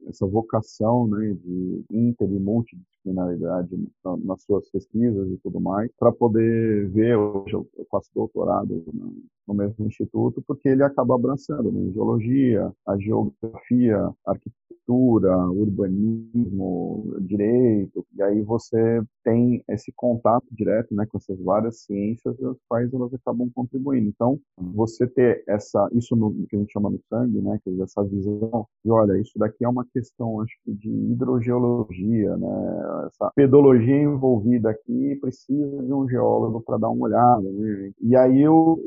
essa 0.07 0.27
vocação 0.27 1.07
né, 1.07 1.33
de 1.41 1.85
inter 1.89 2.29
e 2.29 2.39
multidisciplinaridade 3.03 3.69
nas 4.23 4.43
suas 4.43 4.69
pesquisas 4.69 5.29
e 5.29 5.37
tudo 5.37 5.59
mais, 5.59 5.91
para 5.97 6.11
poder 6.11 6.89
ver, 6.89 7.17
hoje 7.17 7.53
eu 7.53 7.67
faço 7.89 8.09
doutorado 8.13 8.83
no 9.47 9.53
mesmo 9.53 9.85
instituto, 9.85 10.41
porque 10.45 10.69
ele 10.69 10.83
acaba 10.83 11.15
abraçando 11.15 11.71
né, 11.71 11.91
geologia, 11.91 12.71
a 12.87 12.97
geografia, 12.97 13.97
a 14.25 14.31
arquitetura, 14.31 15.35
urbanismo, 15.49 17.15
direito, 17.21 18.05
e 18.15 18.21
aí 18.21 18.41
você 18.41 19.01
tem 19.23 19.63
esse 19.69 19.91
contato 19.95 20.45
direto 20.51 20.93
né, 20.93 21.05
com 21.05 21.17
essas 21.17 21.39
várias 21.39 21.83
ciências, 21.83 22.41
as 22.43 22.57
quais 22.67 22.93
elas 22.93 23.13
acabam 23.13 23.49
contribuindo. 23.53 24.09
Então, 24.09 24.39
você 24.57 25.07
ter 25.07 25.43
essa, 25.47 25.87
isso 25.93 26.15
no, 26.15 26.33
que 26.47 26.55
a 26.55 26.59
gente 26.59 26.73
chama 26.73 26.89
no 26.89 26.99
sangue, 27.09 27.41
né, 27.41 27.59
que 27.63 27.69
é 27.69 27.83
essa 27.83 28.03
visão 28.03 28.67
de, 28.83 28.91
olha, 28.91 29.19
isso 29.19 29.37
daqui 29.37 29.63
é 29.63 29.69
uma 29.69 29.85
questão, 29.85 30.41
acho 30.41 30.55
que, 30.63 30.73
de 30.73 30.89
hidrogeologia, 30.89 32.35
né, 32.37 32.90
essa 33.07 33.31
pedologia 33.35 34.01
envolvida 34.01 34.69
aqui 34.69 35.17
precisa 35.21 35.83
de 35.83 35.93
um 35.93 36.07
geólogo 36.07 36.61
para 36.61 36.77
dar 36.77 36.89
uma 36.89 37.05
olhada. 37.05 37.51
Né? 37.51 37.91
E 38.01 38.15
aí, 38.15 38.41
eu, 38.41 38.79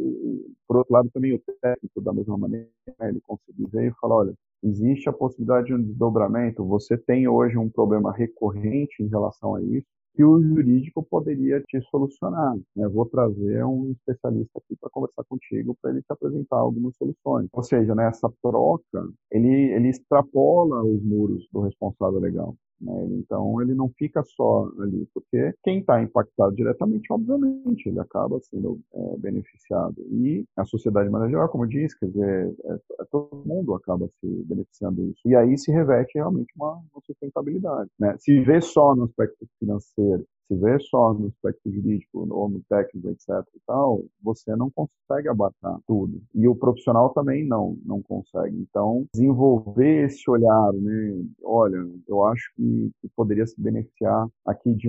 por 0.67 0.79
outro 0.79 0.93
lado, 0.93 1.11
também 1.13 1.35
o 1.35 1.43
técnico, 1.61 2.01
da 2.01 2.13
mesma 2.13 2.37
maneira, 2.39 2.69
né, 2.99 3.09
ele 3.09 3.21
conseguiu 3.21 3.69
ver 3.69 3.89
e 3.89 3.95
falar, 4.01 4.17
olha, 4.17 4.35
existe 4.63 5.09
a 5.09 5.13
possibilidade 5.13 5.67
de 5.67 5.75
um 5.75 5.83
desdobramento, 5.83 6.65
você 6.65 6.97
tem 6.97 7.29
hoje 7.29 7.59
um 7.59 7.69
problema 7.69 8.13
recorrente 8.13 9.03
em 9.03 9.09
relação 9.09 9.55
a 9.55 9.63
isso, 9.63 9.87
que 10.15 10.25
o 10.25 10.41
jurídico 10.41 11.03
poderia 11.03 11.61
te 11.63 11.81
solucionar. 11.91 12.57
Né? 12.75 12.89
Vou 12.89 13.05
trazer 13.05 13.65
um 13.65 13.91
especialista 13.91 14.59
aqui 14.59 14.77
para 14.81 14.91
conversar 14.91 15.25
contigo, 15.25 15.77
para 15.83 15.91
ele 15.91 16.03
te 16.03 16.13
apresentar 16.13 16.57
algumas 16.57 16.97
soluções. 16.97 17.49
Ou 17.53 17.63
seja, 17.63 17.95
nessa 17.95 18.29
né, 18.29 18.35
troca, 18.41 19.09
ele, 19.31 19.73
ele 19.73 19.89
extrapola 19.89 20.83
os 20.85 21.03
muros 21.03 21.47
do 21.53 21.61
responsável 21.61 22.21
legal. 22.21 22.55
Né? 22.85 23.07
Então, 23.13 23.61
ele 23.63 23.75
não 23.75 23.89
fica 23.97 24.23
só 24.23 24.71
ali, 24.79 25.09
porque 25.15 25.55
quem 25.63 25.81
está 25.81 26.03
impactado 26.03 26.55
diretamente, 26.55 27.11
obviamente, 27.11 27.89
ele 27.89 27.99
acaba 27.99 28.39
sendo 28.41 28.79
é, 28.93 29.17
beneficiado. 29.17 29.95
E 30.11 30.45
a 30.57 30.65
sociedade 30.65 31.11
geral, 31.31 31.49
como 31.49 31.65
eu 31.65 31.69
disse, 31.69 31.99
quer 31.99 32.07
dizer, 32.07 32.55
é, 32.65 32.75
é, 32.75 33.05
todo 33.11 33.43
mundo 33.47 33.75
acaba 33.75 34.07
se 34.21 34.45
beneficiando 34.45 35.03
disso. 35.03 35.23
E 35.25 35.35
aí 35.35 35.57
se 35.57 35.73
reveste 35.73 36.19
realmente 36.19 36.53
uma, 36.57 36.73
uma 36.73 37.03
sustentabilidade. 37.07 37.91
Né? 37.99 38.15
Se 38.19 38.39
vê 38.41 38.61
só 38.61 38.95
no 38.95 39.05
aspecto 39.05 39.47
financeiro, 39.59 40.27
se 40.49 40.57
vê 40.57 40.79
só 40.81 41.15
no 41.15 41.29
aspecto 41.29 41.71
jurídico 41.71 42.27
ou 42.31 42.49
no 42.49 42.61
técnico, 42.69 43.09
etc. 43.09 43.29
e 43.55 43.61
tal, 43.67 44.05
você 44.23 44.55
não 44.57 44.71
consegue 44.71 45.29
abarcar 45.29 45.79
tudo. 45.87 46.21
E 46.35 46.47
o 46.49 46.55
profissional 46.55 47.11
também 47.11 47.47
não, 47.47 47.77
não 47.85 48.03
consegue. 48.03 48.57
Então, 48.59 49.07
desenvolver 49.15 50.07
esse 50.07 50.29
olhar, 50.31 50.73
né? 50.73 51.25
Olha, 51.43 51.85
eu 52.09 52.25
acho 52.25 52.53
que, 52.57 52.91
que 53.01 53.09
poderia 53.17 53.47
se 53.47 53.61
beneficiar 53.61 54.29
aqui 54.45 54.75
de 54.75 54.89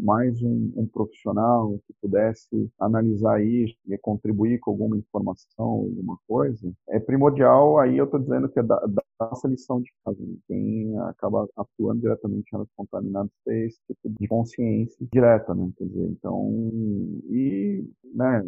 mais 0.00 0.42
um, 0.42 0.72
um, 0.76 0.86
profissional 0.86 1.78
que 1.86 1.94
pudesse 2.00 2.70
analisar 2.78 3.42
isso 3.44 3.76
e 3.86 3.98
contribuir 3.98 4.58
com 4.58 4.70
alguma 4.70 4.96
informação, 4.96 5.64
alguma 5.64 6.18
coisa. 6.26 6.72
É 6.88 6.98
primordial, 6.98 7.78
aí 7.78 7.96
eu 7.98 8.04
estou 8.04 8.20
dizendo 8.20 8.48
que 8.48 8.58
é 8.58 8.62
da, 8.62 8.78
da 8.86 9.02
nossa 9.20 9.48
lição 9.48 9.80
de 9.80 9.90
casa. 10.04 10.18
Né? 10.20 10.36
Quem 10.46 10.98
acaba 11.00 11.48
atuando 11.56 12.00
diretamente 12.00 12.52
nas 12.52 12.68
contaminadas 12.76 13.30
ter 13.44 13.66
esse 13.66 13.78
tipo 13.86 14.14
de 14.18 14.28
consciência 14.28 14.95
direta, 15.00 15.54
né? 15.54 15.68
Quer 15.76 15.84
dizer, 15.84 16.08
então, 16.10 16.50
e, 17.28 17.84
né, 18.14 18.42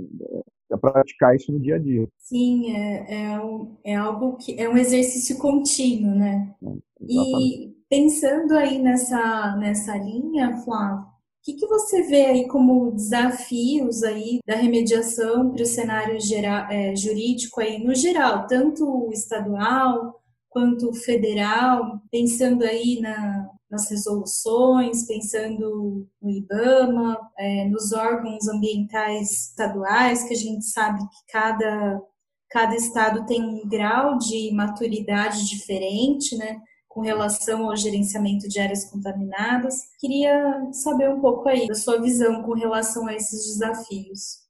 é 0.71 0.77
praticar 0.77 1.35
isso 1.35 1.51
no 1.53 1.61
dia 1.61 1.77
a 1.77 1.79
dia. 1.79 2.07
Sim, 2.19 2.75
é, 2.77 3.33
é, 3.33 3.41
um, 3.41 3.77
é 3.85 3.95
algo 3.95 4.37
que 4.37 4.61
é 4.61 4.69
um 4.69 4.77
exercício 4.77 5.39
contínuo, 5.39 6.15
né? 6.15 6.55
É, 6.63 6.77
e 7.09 7.75
pensando 7.89 8.55
aí 8.55 8.79
nessa, 8.79 9.57
nessa 9.57 9.97
linha, 9.97 10.59
Flávio, 10.59 11.07
o 11.07 11.09
que, 11.43 11.55
que 11.55 11.67
você 11.67 12.03
vê 12.03 12.27
aí 12.27 12.49
como 12.49 12.93
desafios 12.93 14.03
aí 14.03 14.41
da 14.47 14.57
remediação 14.57 15.51
para 15.51 15.63
o 15.63 15.67
cenário 15.67 16.21
geral, 16.21 16.71
é, 16.71 16.95
jurídico 16.95 17.61
aí 17.61 17.83
no 17.83 17.95
geral, 17.95 18.47
tanto 18.47 19.09
estadual 19.13 20.21
quanto 20.51 20.93
federal, 20.93 22.03
pensando 22.11 22.65
aí 22.65 23.01
na, 23.01 23.49
nas 23.71 23.91
resoluções, 23.91 25.07
pensando 25.07 26.07
no 26.21 26.31
IBAMA, 26.31 27.19
é, 27.39 27.69
nos 27.69 27.93
órgãos 27.93 28.49
ambientais 28.49 29.49
estaduais, 29.49 30.25
que 30.25 30.35
a 30.35 30.37
gente 30.37 30.65
sabe 30.65 31.01
que 31.01 31.33
cada, 31.33 32.03
cada 32.51 32.75
estado 32.75 33.27
tem 33.27 33.43
um 33.43 33.69
grau 33.69 34.19
de 34.19 34.51
maturidade 34.55 35.47
diferente, 35.49 36.37
né? 36.37 36.61
Com 36.89 37.03
relação 37.03 37.69
ao 37.69 37.77
gerenciamento 37.77 38.49
de 38.49 38.59
áreas 38.59 38.91
contaminadas. 38.91 39.75
Queria 40.01 40.69
saber 40.73 41.11
um 41.11 41.21
pouco 41.21 41.49
aí 41.49 41.69
da 41.69 41.75
sua 41.75 42.01
visão 42.01 42.43
com 42.43 42.55
relação 42.55 43.07
a 43.07 43.15
esses 43.15 43.45
desafios. 43.47 44.49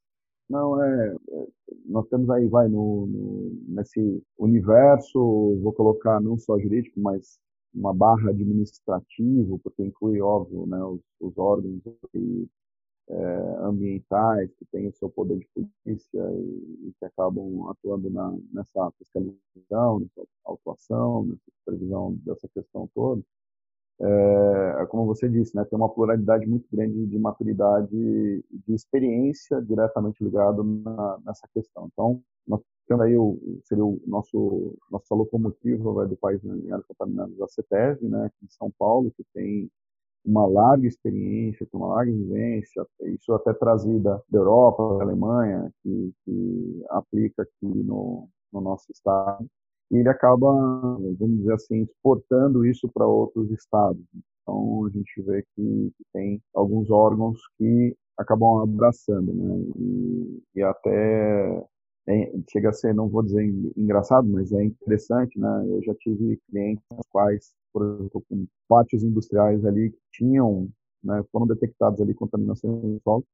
Não, 0.49 0.83
é, 0.83 1.15
nós 1.85 2.09
temos 2.09 2.31
aí, 2.31 2.47
vai, 2.49 2.69
no, 2.69 3.07
no, 3.07 3.59
nesse 3.69 4.23
universo, 4.39 5.59
vou 5.63 5.73
colocar 5.73 6.21
não 6.21 6.39
só 6.39 6.59
jurídico, 6.59 6.99
mas 7.01 7.39
uma 7.79 7.95
barra 7.95 8.31
administrativo, 8.31 9.59
porque 9.61 9.85
inclui, 9.85 10.21
óbvio, 10.21 10.67
né, 10.67 10.83
os, 10.85 11.01
os 11.21 11.39
órgãos 11.39 11.81
é, 13.09 13.57
ambientais 13.61 14.51
que 14.55 14.65
têm 14.67 14.89
o 14.89 14.93
seu 14.95 15.09
poder 15.09 15.39
de 15.39 15.49
polícia 15.55 16.21
e, 16.35 16.89
e 16.89 16.93
que 16.99 17.05
acabam 17.05 17.69
atuando 17.71 18.11
na, 18.11 18.37
nessa 18.53 18.91
fiscalização, 18.99 20.01
nessa 20.01 20.29
autuação, 20.45 21.25
nessa 21.25 21.51
supervisão 21.59 22.15
dessa 22.25 22.49
questão 22.49 22.89
toda. 22.95 23.23
É, 24.01 24.87
como 24.87 25.07
você 25.07 25.29
disse, 25.29 25.57
né, 25.57 25.65
tem 25.65 25.77
uma 25.77 25.89
pluralidade 25.89 26.47
muito 26.47 26.69
grande 26.71 27.07
de 27.07 27.19
maturidade 27.19 27.97
e 27.97 28.45
de 28.67 28.75
experiência 28.75 29.61
diretamente 29.63 30.23
ligado 30.23 30.63
nessa 31.25 31.49
questão. 31.53 31.89
Então, 31.93 32.23
nós 32.47 32.61
temos 32.89 33.05
aí 33.05 33.17
o, 33.17 33.39
seria 33.65 33.85
o 33.85 34.01
nosso 34.07 34.77
nossa 34.91 35.15
locomotiva 35.15 35.93
vai, 35.93 36.07
do 36.09 36.17
país 36.17 36.43
em 36.45 36.73
áreas 36.73 36.87
contaminadas, 36.87 37.41
a 37.41 37.49
CETESB, 37.49 38.09
né, 38.09 38.27
aqui 38.27 38.45
em 38.45 38.51
São 38.51 38.73
Paulo, 38.79 39.13
que 39.17 39.25
tem 39.35 39.71
uma 40.25 40.47
larga 40.47 40.87
experiência, 40.87 41.67
tem 41.71 41.81
uma 41.81 41.95
larga 41.95 42.13
vivência, 42.13 42.87
isso 43.15 43.33
até 43.33 43.53
trazida 43.55 44.23
da 44.29 44.39
Europa, 44.39 44.99
da 44.99 45.05
Alemanha, 45.05 45.73
que, 45.83 46.13
que 46.25 46.85
aplica 46.91 47.43
aqui 47.43 47.67
no, 47.67 48.29
no 48.53 48.61
nosso 48.61 48.91
estado 48.91 49.49
e 49.91 49.97
ele 49.97 50.09
acaba, 50.09 50.53
vamos 51.19 51.39
dizer 51.39 51.55
assim, 51.55 51.83
exportando 51.83 52.65
isso 52.67 52.89
para 52.93 53.07
outros 53.07 53.51
estados. 53.51 54.03
Então, 54.43 54.87
a 54.87 54.91
gente 54.91 55.23
vê 55.23 55.43
que, 55.55 55.93
que, 55.97 56.05
tem 56.13 56.43
alguns 56.55 56.91
órgãos 56.91 57.39
que 57.57 57.97
acabam 58.17 58.63
abraçando, 58.63 59.33
né? 59.33 59.65
E, 59.77 60.43
e 60.57 60.63
até 60.63 61.65
é, 62.09 62.33
chega 62.51 62.71
a 62.71 62.73
ser, 62.73 62.95
não 62.95 63.09
vou 63.09 63.23
dizer 63.23 63.45
engraçado, 63.77 64.27
mas 64.27 64.51
é 64.53 64.65
interessante, 64.65 65.39
né? 65.39 65.67
Eu 65.69 65.83
já 65.83 65.95
tive 65.97 66.41
clientes 66.51 66.83
quais, 67.11 67.53
por 67.73 67.85
exemplo, 67.85 68.25
com 68.29 68.47
pátios 68.67 69.03
industriais 69.03 69.65
ali 69.65 69.91
que 69.91 69.99
tinham, 70.13 70.69
né, 71.05 71.23
foram 71.31 71.47
detectados 71.47 72.01
ali 72.01 72.15
contaminações 72.15 72.81
do 72.81 73.01
solo, 73.05 73.25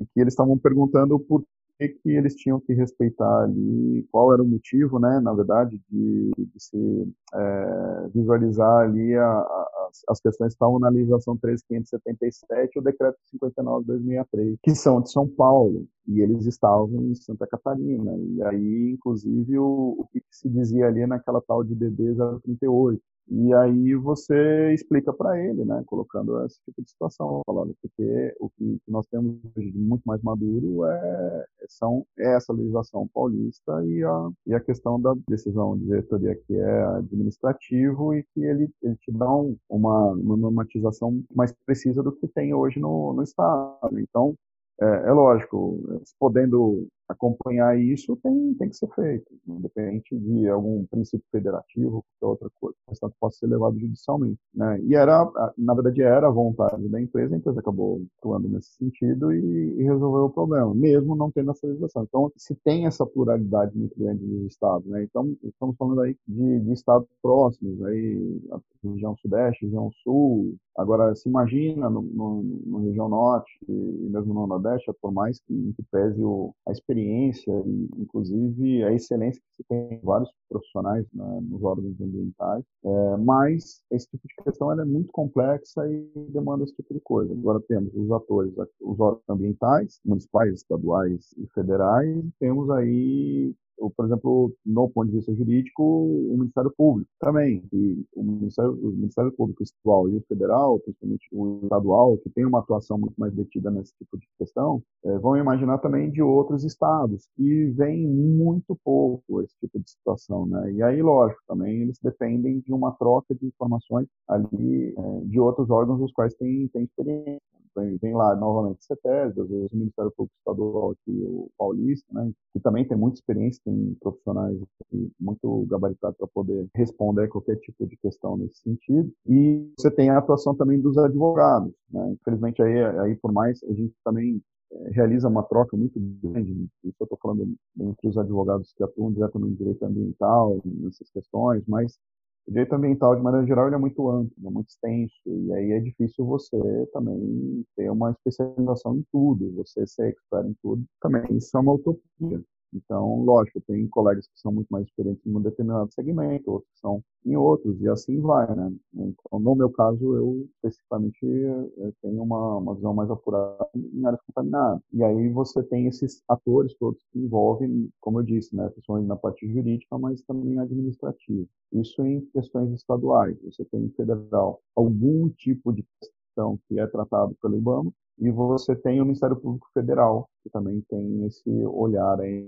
e 0.00 0.04
que 0.06 0.20
eles 0.20 0.32
estavam 0.32 0.58
perguntando 0.58 1.18
por 1.20 1.44
que, 1.78 1.88
que 1.88 2.10
eles 2.10 2.34
tinham 2.34 2.60
que 2.60 2.72
respeitar 2.72 3.44
ali, 3.44 4.06
qual 4.10 4.32
era 4.32 4.42
o 4.42 4.46
motivo, 4.46 4.98
né, 4.98 5.20
na 5.20 5.32
verdade, 5.32 5.80
de, 5.90 6.30
de 6.36 6.50
se 6.56 7.12
é, 7.34 8.08
visualizar 8.14 8.84
ali 8.84 9.14
a, 9.14 9.26
a, 9.26 9.90
as 10.08 10.20
questões 10.20 10.48
que 10.48 10.54
estavam 10.54 10.78
na 10.78 10.88
legislação 10.88 11.36
13577 11.36 12.72
e 12.74 12.78
o 12.78 12.82
decreto 12.82 13.18
59 13.30 13.80
de 13.80 13.86
2003, 13.88 14.58
que 14.62 14.74
são 14.74 15.00
de 15.00 15.10
São 15.10 15.28
Paulo, 15.28 15.86
e 16.06 16.20
eles 16.20 16.46
estavam 16.46 17.02
em 17.02 17.14
Santa 17.14 17.46
Catarina. 17.46 18.12
E 18.16 18.42
aí, 18.42 18.92
inclusive, 18.92 19.58
o, 19.58 19.96
o 19.98 20.08
que 20.12 20.22
se 20.30 20.48
dizia 20.48 20.86
ali 20.86 21.06
naquela 21.06 21.42
tal 21.42 21.62
de 21.62 21.74
DD 21.74 22.14
038, 22.44 23.02
e 23.28 23.52
aí 23.54 23.94
você 23.94 24.72
explica 24.72 25.12
para 25.12 25.42
ele, 25.42 25.64
né, 25.64 25.82
colocando 25.86 26.44
esse 26.44 26.60
tipo 26.64 26.80
de 26.82 26.90
situação, 26.90 27.42
falando 27.44 27.74
porque 27.82 28.34
o 28.38 28.48
que 28.50 28.78
nós 28.86 29.04
temos 29.06 29.36
hoje 29.56 29.72
muito 29.74 30.02
mais 30.04 30.22
maduro 30.22 30.84
é, 30.86 31.46
são, 31.68 32.06
é 32.18 32.36
essa 32.36 32.52
legislação 32.52 33.08
paulista 33.12 33.84
e 33.84 34.04
a, 34.04 34.30
e 34.46 34.54
a 34.54 34.60
questão 34.60 35.00
da 35.00 35.14
decisão 35.28 35.76
de 35.76 35.86
diretoria 35.86 36.36
que 36.36 36.54
é 36.54 36.82
administrativo 36.96 38.14
e 38.14 38.22
que 38.32 38.44
ele, 38.44 38.70
ele 38.82 38.96
te 38.96 39.10
dá 39.10 39.32
um, 39.34 39.56
uma, 39.68 40.12
uma 40.12 40.36
normatização 40.36 41.20
mais 41.34 41.52
precisa 41.64 42.02
do 42.02 42.12
que 42.12 42.28
tem 42.28 42.54
hoje 42.54 42.78
no, 42.78 43.12
no 43.12 43.22
Estado. 43.22 43.98
Então, 43.98 44.34
é, 44.80 44.86
é 45.08 45.12
lógico, 45.12 45.80
podendo 46.18 46.86
acompanhar 47.08 47.78
isso 47.78 48.16
tem, 48.16 48.54
tem 48.54 48.68
que 48.68 48.76
ser 48.76 48.88
feito, 48.94 49.26
independente 49.46 50.16
de 50.18 50.48
algum 50.48 50.84
princípio 50.86 51.26
federativo 51.30 52.04
ou 52.20 52.30
outra 52.30 52.48
coisa, 52.60 52.76
mas 52.88 52.98
tanto 52.98 53.14
possa 53.20 53.38
ser 53.38 53.46
levado 53.46 53.78
judicialmente. 53.78 54.38
Né? 54.54 54.80
E 54.82 54.94
era, 54.94 55.30
na 55.56 55.74
verdade, 55.74 56.02
era 56.02 56.26
a 56.26 56.30
vontade 56.30 56.88
da 56.88 57.00
empresa, 57.00 57.34
a 57.34 57.38
empresa 57.38 57.60
acabou 57.60 58.02
atuando 58.18 58.48
nesse 58.48 58.72
sentido 58.72 59.32
e, 59.32 59.76
e 59.78 59.82
resolveu 59.84 60.24
o 60.24 60.30
problema, 60.30 60.74
mesmo 60.74 61.14
não 61.14 61.30
tendo 61.30 61.50
essa 61.50 61.66
legislação. 61.66 62.04
Então, 62.04 62.32
se 62.36 62.54
tem 62.56 62.86
essa 62.86 63.06
pluralidade 63.06 63.76
muito 63.76 63.98
grande 63.98 64.24
dos 64.24 64.46
estados, 64.46 64.86
né? 64.88 65.04
então 65.04 65.36
estamos 65.44 65.76
falando 65.76 66.00
aí 66.00 66.16
de, 66.26 66.60
de 66.60 66.72
estados 66.72 67.08
próximos, 67.22 67.82
aí, 67.84 68.40
a 68.52 68.60
região 68.82 69.16
sudeste, 69.16 69.64
região 69.64 69.90
sul, 70.02 70.56
agora 70.76 71.14
se 71.14 71.28
imagina 71.28 71.88
no, 71.88 72.02
no, 72.02 72.42
no 72.42 72.78
região 72.78 73.08
norte 73.08 73.50
e 73.68 73.72
mesmo 73.72 74.34
no 74.34 74.46
nordeste, 74.46 74.92
por 75.00 75.12
mais 75.12 75.40
que, 75.40 75.72
que 75.76 75.82
pese 75.90 76.22
o, 76.22 76.54
a 76.66 76.72
experiência 76.72 76.95
experiência 76.96 77.52
e, 77.66 77.88
inclusive, 77.98 78.84
a 78.84 78.92
excelência 78.92 79.40
que 79.40 79.56
se 79.56 79.64
tem 79.68 80.00
vários 80.02 80.30
profissionais 80.48 81.06
né, 81.12 81.40
nos 81.42 81.62
órgãos 81.62 82.00
ambientais, 82.00 82.64
é, 82.84 83.16
mas 83.18 83.82
esse 83.90 84.08
tipo 84.08 84.26
de 84.26 84.44
questão 84.44 84.72
é 84.72 84.84
muito 84.84 85.12
complexa 85.12 85.86
e 85.88 86.08
demanda 86.30 86.64
esse 86.64 86.74
tipo 86.74 86.94
de 86.94 87.00
coisa. 87.00 87.32
Agora 87.32 87.60
temos 87.68 87.94
os 87.94 88.10
atores, 88.10 88.52
os 88.80 89.00
órgãos 89.00 89.22
ambientais, 89.28 90.00
municipais, 90.04 90.54
estaduais 90.54 91.34
e 91.36 91.46
federais, 91.54 92.16
e 92.16 92.32
temos 92.40 92.70
aí 92.70 93.54
por 93.94 94.06
exemplo, 94.06 94.52
no 94.64 94.88
ponto 94.88 95.10
de 95.10 95.16
vista 95.16 95.34
jurídico, 95.34 95.82
o 95.82 96.36
Ministério 96.38 96.72
Público 96.76 97.10
também. 97.20 97.62
E 97.72 98.04
o 98.14 98.22
Ministério, 98.22 98.72
o 98.72 98.90
Ministério 98.92 99.32
Público 99.32 99.62
Estadual 99.62 100.08
e 100.08 100.16
o 100.16 100.24
Federal, 100.28 100.78
principalmente 100.80 101.28
o 101.32 101.60
estadual, 101.62 102.18
que 102.18 102.30
tem 102.30 102.44
uma 102.44 102.60
atuação 102.60 102.98
muito 102.98 103.14
mais 103.18 103.32
detida 103.34 103.70
nesse 103.70 103.92
tipo 103.98 104.18
de 104.18 104.26
questão, 104.38 104.82
é, 105.04 105.18
vão 105.18 105.36
imaginar 105.36 105.78
também 105.78 106.10
de 106.10 106.22
outros 106.22 106.64
estados, 106.64 107.28
que 107.36 107.66
vem 107.76 108.06
muito 108.06 108.76
pouco 108.84 109.42
esse 109.42 109.54
tipo 109.60 109.78
de 109.78 109.90
situação. 109.90 110.46
Né? 110.46 110.72
E 110.72 110.82
aí, 110.82 111.02
lógico, 111.02 111.40
também 111.46 111.82
eles 111.82 111.98
dependem 112.02 112.60
de 112.60 112.72
uma 112.72 112.92
troca 112.92 113.34
de 113.34 113.46
informações 113.46 114.06
ali 114.28 114.94
é, 114.96 115.20
de 115.26 115.38
outros 115.38 115.70
órgãos 115.70 116.00
dos 116.00 116.12
quais 116.12 116.34
têm, 116.34 116.68
têm 116.68 116.84
experiência 116.84 117.40
vem, 117.76 117.96
vem 117.98 118.14
lá 118.14 118.34
novamente 118.34 118.84
CETES, 118.84 119.38
às 119.38 119.48
vezes 119.48 119.72
o 119.72 119.76
Ministério 119.76 120.10
Público 120.16 120.34
Estadual 120.38 120.90
aqui, 120.92 121.22
o 121.24 121.50
Paulista, 121.58 122.06
né, 122.12 122.32
que 122.52 122.60
também 122.60 122.86
tem 122.86 122.96
muita 122.96 123.18
experiência, 123.18 123.60
tem 123.66 123.96
profissionais 124.00 124.56
aqui, 124.80 125.12
muito 125.20 125.66
gabaritados 125.66 126.16
para 126.16 126.28
poder 126.28 126.68
responder 126.74 127.28
qualquer 127.28 127.56
tipo 127.56 127.84
de 127.86 127.96
questão 127.96 128.36
nesse 128.36 128.60
sentido. 128.60 129.12
E 129.26 129.68
você 129.76 129.90
tem 129.90 130.08
a 130.08 130.18
atuação 130.18 130.54
também 130.54 130.80
dos 130.80 130.96
advogados. 130.96 131.72
Né? 131.90 132.12
Infelizmente, 132.12 132.62
aí, 132.62 132.84
aí 133.00 133.16
por 133.16 133.32
mais, 133.32 133.62
a 133.64 133.72
gente 133.72 133.94
também 134.04 134.40
é, 134.72 134.90
realiza 134.92 135.28
uma 135.28 135.42
troca 135.42 135.76
muito 135.76 135.98
grande, 136.22 136.52
isso 136.84 136.96
eu 137.00 137.04
estou 137.04 137.18
falando 137.20 137.54
entre 137.78 138.08
os 138.08 138.16
advogados 138.16 138.72
que 138.72 138.82
atuam 138.82 139.12
diretamente 139.12 139.54
em 139.54 139.56
direito 139.56 139.84
ambiental, 139.84 140.60
nessas 140.64 141.10
questões, 141.10 141.64
mas 141.66 141.98
o 142.46 142.50
direito 142.52 142.72
ambiental, 142.74 143.16
de 143.16 143.22
maneira 143.22 143.46
geral, 143.46 143.68
é 143.72 143.78
muito 143.78 144.08
amplo, 144.08 144.32
é 144.44 144.50
muito 144.50 144.68
extenso, 144.68 145.14
e 145.26 145.52
aí 145.52 145.72
é 145.72 145.80
difícil 145.80 146.24
você 146.24 146.56
também 146.92 147.64
ter 147.76 147.90
uma 147.90 148.12
especialização 148.12 148.96
em 148.96 149.04
tudo, 149.10 149.52
você 149.52 149.84
ser 149.86 150.08
expert 150.10 150.46
em 150.46 150.54
tudo, 150.62 150.84
também 151.00 151.24
isso 151.36 151.56
é 151.56 151.60
uma 151.60 151.72
utopia. 151.72 152.40
Então, 152.72 153.22
lógico, 153.22 153.60
tem 153.66 153.86
colegas 153.88 154.26
que 154.26 154.38
são 154.40 154.52
muito 154.52 154.68
mais 154.68 154.86
experientes 154.86 155.24
em 155.26 155.34
um 155.34 155.40
determinado 155.40 155.92
segmento, 155.92 156.50
outros 156.50 156.70
que 156.72 156.80
são 156.80 157.02
em 157.24 157.36
outros, 157.36 157.80
e 157.80 157.88
assim 157.88 158.20
vai, 158.20 158.54
né? 158.54 158.72
Então, 158.94 159.38
no 159.38 159.54
meu 159.54 159.70
caso, 159.70 160.16
eu 160.16 160.48
especificamente 160.56 161.18
eu 161.24 161.92
tenho 162.02 162.22
uma, 162.22 162.58
uma 162.58 162.74
visão 162.74 162.94
mais 162.94 163.10
apurada 163.10 163.68
em 163.74 164.04
áreas 164.04 164.20
contaminadas. 164.22 164.80
E 164.92 165.02
aí 165.02 165.28
você 165.30 165.62
tem 165.62 165.86
esses 165.86 166.22
atores 166.28 166.74
todos 166.74 167.02
que 167.12 167.18
envolvem, 167.18 167.90
como 168.00 168.20
eu 168.20 168.22
disse, 168.22 168.54
né, 168.54 168.68
principalmente 168.68 169.08
na 169.08 169.16
parte 169.16 169.46
jurídica, 169.48 169.98
mas 169.98 170.22
também 170.22 170.58
administrativa. 170.58 171.46
Isso 171.72 172.02
em 172.04 172.20
questões 172.32 172.72
estaduais. 172.72 173.36
Você 173.42 173.64
tem 173.66 173.88
federal 173.90 174.60
algum 174.74 175.28
tipo 175.30 175.72
de 175.72 175.84
questão 176.00 176.58
que 176.68 176.78
é 176.78 176.86
tratado 176.86 177.36
pelo 177.40 177.56
IBAMA, 177.56 177.92
e 178.18 178.30
você 178.30 178.74
tem 178.74 179.00
o 179.00 179.04
Ministério 179.04 179.36
Público 179.36 179.68
Federal, 179.74 180.28
que 180.42 180.50
também 180.50 180.82
tem 180.88 181.24
esse 181.26 181.50
olhar 181.66 182.18
aí, 182.20 182.46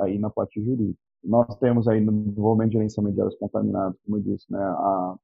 aí 0.00 0.18
na 0.18 0.30
parte 0.30 0.62
jurídica. 0.62 0.98
Nós 1.24 1.56
temos 1.58 1.88
aí 1.88 2.00
no 2.00 2.12
desenvolvimento 2.12 2.70
de 2.70 2.76
gerenciamento 2.76 3.14
de 3.16 3.20
áreas 3.20 3.36
contaminadas, 3.36 3.96
como 4.04 4.18
eu 4.18 4.22
disse, 4.22 4.50
né, 4.50 4.60
a, 4.60 5.16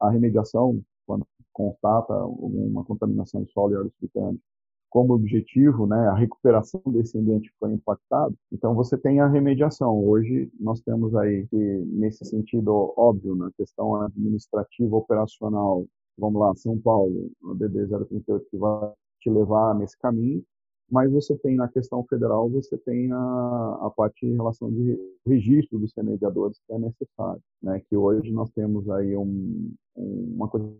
a 0.00 0.10
remediação, 0.10 0.80
quando 1.06 1.26
constata 1.52 2.14
uma 2.26 2.84
contaminação 2.84 3.42
em 3.42 3.46
solo 3.48 3.72
e 3.72 3.76
áreas 3.76 3.92
subterrâneas, 3.98 4.40
como 4.88 5.14
objetivo, 5.14 5.86
né, 5.86 6.08
a 6.08 6.14
recuperação 6.14 6.80
desse 6.86 7.18
ambiente 7.18 7.50
que 7.50 7.58
foi 7.58 7.72
impactado. 7.72 8.34
Então 8.52 8.74
você 8.74 8.96
tem 8.96 9.20
a 9.20 9.26
remediação. 9.26 10.04
Hoje 10.04 10.50
nós 10.60 10.80
temos 10.80 11.14
aí 11.16 11.46
que 11.48 11.56
nesse 11.56 12.24
sentido 12.24 12.94
óbvio 12.96 13.34
na 13.34 13.50
questão 13.58 14.00
administrativa 14.02 14.96
operacional, 14.96 15.84
vamos 16.16 16.40
lá, 16.40 16.54
São 16.54 16.78
Paulo, 16.78 17.30
a 17.50 17.54
DD 17.54 17.88
038 17.88 18.46
que 18.50 18.56
vai 18.56 18.92
te 19.26 19.30
levar 19.30 19.74
nesse 19.74 19.98
caminho, 19.98 20.42
mas 20.88 21.10
você 21.10 21.36
tem 21.36 21.56
na 21.56 21.68
questão 21.68 22.04
federal, 22.04 22.48
você 22.48 22.78
tem 22.78 23.10
a, 23.10 23.78
a 23.82 23.90
parte 23.90 24.24
em 24.24 24.34
relação 24.34 24.70
de 24.70 24.96
registro 25.26 25.80
dos 25.80 25.92
remediadores 25.96 26.60
que 26.64 26.72
é 26.72 26.78
necessário, 26.78 27.42
né? 27.60 27.82
Que 27.88 27.96
hoje 27.96 28.30
nós 28.30 28.50
temos 28.50 28.88
aí 28.90 29.16
um, 29.16 29.74
uma 29.96 30.48
coisa 30.48 30.72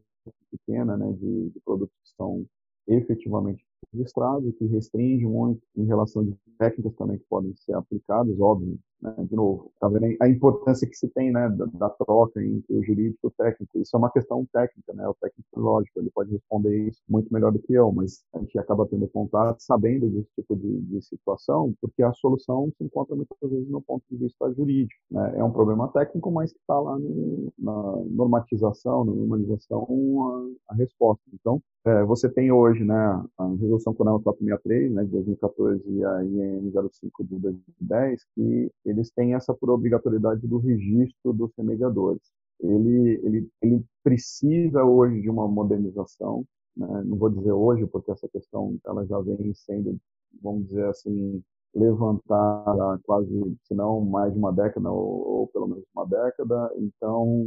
pequena, 0.50 0.96
né, 0.96 1.12
de, 1.12 1.50
de 1.50 1.60
produtos 1.60 1.94
que 2.02 2.10
são 2.16 2.46
efetivamente 2.86 3.64
registrados, 3.92 4.54
que 4.56 4.66
restringe 4.66 5.26
muito 5.26 5.60
em 5.76 5.84
relação 5.84 6.24
de 6.24 6.36
técnicas 6.56 6.94
também 6.94 7.18
que 7.18 7.24
podem 7.28 7.54
ser 7.56 7.74
aplicadas, 7.74 8.38
óbvio? 8.38 8.78
De 9.02 9.36
novo, 9.36 9.70
tá 9.78 9.88
vendo 9.88 10.16
a 10.20 10.28
importância 10.28 10.88
que 10.88 10.96
se 10.96 11.08
tem, 11.08 11.30
né, 11.30 11.48
da, 11.50 11.66
da, 11.66 11.90
troca 11.90 12.42
entre 12.42 12.74
o 12.74 12.82
jurídico 12.82 13.18
e 13.24 13.28
o 13.28 13.30
técnico. 13.30 13.78
Isso 13.78 13.94
é 13.94 13.98
uma 13.98 14.10
questão 14.10 14.44
técnica, 14.52 14.92
né? 14.94 15.06
O 15.06 15.14
técnico, 15.14 15.60
lógico, 15.60 16.00
ele 16.00 16.10
pode 16.10 16.32
responder 16.32 16.88
isso 16.88 17.02
muito 17.08 17.32
melhor 17.32 17.52
do 17.52 17.58
que 17.58 17.74
eu, 17.74 17.92
mas 17.92 18.24
a 18.34 18.38
gente 18.38 18.58
acaba 18.58 18.86
tendo 18.86 19.06
contato, 19.08 19.60
sabendo 19.60 20.08
desse 20.08 20.30
tipo 20.34 20.56
de, 20.56 20.80
de 20.80 21.02
situação, 21.02 21.74
porque 21.80 22.02
a 22.02 22.12
solução 22.14 22.72
se 22.76 22.84
encontra 22.84 23.14
muitas 23.14 23.50
vezes 23.50 23.68
no 23.68 23.82
ponto 23.82 24.02
de 24.10 24.16
vista 24.16 24.52
jurídico. 24.54 25.00
Né? 25.10 25.34
É 25.36 25.44
um 25.44 25.52
problema 25.52 25.88
técnico, 25.88 26.30
mas 26.30 26.52
que 26.52 26.58
está 26.58 26.78
lá 26.80 26.98
no, 26.98 27.52
na 27.58 27.96
normatização, 28.06 29.04
na 29.04 29.12
normalização, 29.12 30.56
a, 30.68 30.72
a 30.72 30.74
resposta. 30.74 31.22
Então, 31.34 31.62
é, 31.86 32.04
você 32.04 32.28
tem 32.28 32.50
hoje, 32.50 32.84
né, 32.84 32.94
a 33.38 33.46
resolução 33.60 33.94
Conel 33.94 34.20
463, 34.20 34.92
né, 34.92 35.04
de 35.04 35.10
2014 35.10 35.82
e 35.88 36.04
a 36.04 36.24
IN 36.24 36.72
05 36.90 37.24
de 37.24 37.38
2010, 37.38 38.24
que 38.34 38.72
eles 38.84 39.10
têm 39.10 39.34
essa 39.34 39.54
por 39.54 39.70
obrigatoriedade 39.70 40.46
do 40.46 40.58
registro 40.58 41.32
dos 41.32 41.52
remediadores. 41.56 42.22
Ele, 42.60 43.20
ele, 43.22 43.48
ele 43.62 43.84
precisa 44.02 44.82
hoje 44.82 45.20
de 45.20 45.30
uma 45.30 45.46
modernização, 45.46 46.44
né? 46.76 47.02
não 47.04 47.16
vou 47.16 47.30
dizer 47.30 47.52
hoje, 47.52 47.86
porque 47.86 48.10
essa 48.10 48.28
questão 48.28 48.76
ela 48.84 49.06
já 49.06 49.20
vem 49.20 49.54
sendo, 49.54 49.96
vamos 50.42 50.66
dizer 50.66 50.86
assim, 50.86 51.42
levantada 51.76 52.98
quase, 53.04 53.56
se 53.64 53.74
não 53.74 54.00
mais 54.00 54.32
de 54.32 54.38
uma 54.38 54.52
década, 54.52 54.90
ou, 54.90 55.40
ou, 55.40 55.46
pelo 55.48 55.68
menos 55.68 55.84
uma 55.94 56.06
década. 56.06 56.70
Então, 56.78 57.44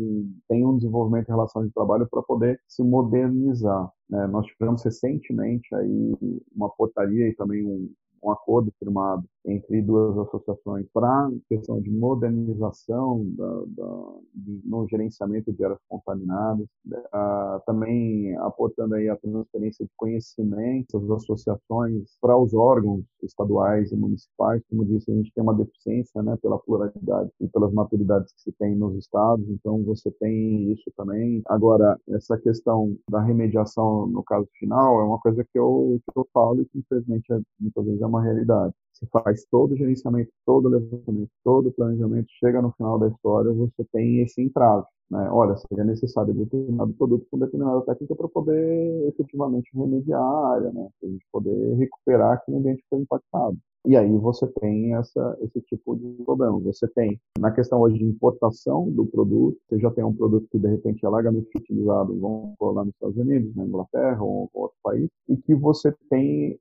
tem 0.48 0.66
um 0.66 0.78
desenvolvimento 0.78 1.28
em 1.28 1.32
relação 1.32 1.66
de 1.66 1.74
trabalho 1.74 2.08
para 2.10 2.22
poder 2.22 2.60
se 2.68 2.84
modernizar. 2.84 3.92
Né? 4.10 4.28
Nós 4.28 4.46
tivemos 4.46 4.84
recentemente 4.84 5.74
aí 5.76 6.42
uma 6.56 6.70
portaria 6.70 7.28
e 7.28 7.36
também 7.36 7.66
um, 7.66 7.92
um 8.24 8.32
acordo 8.32 8.72
firmado 8.80 9.24
entre 9.46 9.82
duas 9.82 10.18
associações 10.18 10.86
para 10.94 11.30
questão 11.48 11.82
de 11.82 11.90
modernização 11.90 13.26
da, 13.36 13.64
da, 13.68 14.14
de, 14.36 14.62
no 14.66 14.88
gerenciamento 14.88 15.52
de 15.52 15.64
áreas 15.64 15.80
contaminadas, 15.88 16.66
uh, 16.88 17.62
também 17.66 18.36
aportando 18.38 18.96
aí 18.96 19.10
a 19.10 19.16
transferência 19.16 19.86
de 19.86 19.92
conhecimento 19.96 21.00
das 21.00 21.24
associações 21.24 22.18
para 22.22 22.38
os 22.38 22.54
órgãos 22.54 23.04
estaduais 23.24 23.92
e 23.92 23.96
municipais. 23.96 24.62
Como 24.70 24.86
disse, 24.86 25.12
a 25.12 25.16
gente 25.16 25.32
tem 25.34 25.44
uma 25.44 25.56
deficiência 25.56 26.22
né, 26.22 26.38
pela 26.42 26.60
pluralidade 26.60 27.32
e 27.40 27.48
pelas 27.48 27.74
maturidades 27.74 28.34
que 28.34 28.42
se 28.42 28.52
tem 28.54 28.76
nos 28.76 28.96
estados, 28.96 29.48
então 29.50 29.84
você 29.84 30.12
tem 30.12 30.72
isso 30.72 30.92
também. 30.98 31.42
Agora, 31.48 31.98
essa 32.10 32.38
questão 32.38 32.96
da 33.10 33.22
remediação 33.22 34.08
no 34.08 34.24
caso 34.24 34.48
final 34.60 35.00
é 35.00 35.04
uma 35.04 35.20
coisa 35.20 35.44
que 35.44 35.58
eu, 35.58 36.00
que 36.12 36.20
eu 36.20 36.28
falo 36.34 36.62
e 36.62 36.66
que 36.66 36.80
infelizmente 36.80 37.32
é, 37.32 37.40
muitas 37.60 37.86
vezes 37.86 38.02
é 38.02 38.06
uma 38.10 38.24
realidade. 38.24 38.74
Você 38.94 39.06
faz 39.08 39.46
todo 39.50 39.74
o 39.74 39.78
gerenciamento, 39.78 40.30
todo 40.46 40.66
o 40.66 40.70
levantamento, 40.70 41.30
todo 41.44 41.70
o 41.70 41.72
planejamento, 41.72 42.28
chega 42.40 42.62
no 42.62 42.72
final 42.74 43.00
da 43.00 43.08
história, 43.08 43.54
você 43.54 43.86
tem 43.94 44.22
esse 44.22 44.42
entrave. 44.42 44.86
Né? 45.10 45.28
Olha, 45.32 45.56
seria 45.58 45.86
necessário 45.86 46.34
determinado 46.34 46.94
produto 46.94 47.26
com 47.32 47.40
determinada 47.40 47.82
técnica 47.82 48.16
para 48.16 48.28
poder 48.28 49.08
efetivamente 49.08 49.72
remediar 49.74 50.22
a 50.22 50.54
área, 50.54 50.72
né? 50.72 50.90
para 51.00 51.10
a 51.10 51.12
gente 51.12 51.26
poder 51.32 51.76
recuperar 51.76 52.34
aquele 52.34 52.58
ambiente 52.58 52.82
que 52.82 52.90
foi 52.90 53.00
impactado. 53.00 53.58
E 53.88 53.96
aí 53.96 54.12
você 54.18 54.46
tem 54.60 54.94
essa, 54.94 55.38
esse 55.42 55.62
tipo 55.62 55.96
de 55.96 56.24
problema. 56.26 56.60
Você 56.60 56.86
tem, 56.90 57.20
na 57.40 57.50
questão 57.52 57.80
hoje 57.80 57.98
de 57.98 58.04
importação 58.04 58.90
do 58.92 59.06
produto, 59.06 59.58
você 59.68 59.80
já 59.80 59.90
tem 59.92 60.04
um 60.04 60.14
produto 60.14 60.48
que 60.52 60.60
de 60.60 60.68
repente 60.68 61.06
é 61.06 61.10
largamente 61.10 61.48
utilizado, 61.56 62.20
vamos 62.20 62.56
lá 62.60 62.84
nos 62.84 62.94
Estados 62.94 63.18
Unidos, 63.18 63.56
na 63.56 63.66
Inglaterra 63.66 64.22
ou 64.22 64.50
outro 64.54 64.78
país, 64.84 65.10
e 65.30 65.38
que 65.38 65.56
você 65.56 65.96
tem 66.10 66.60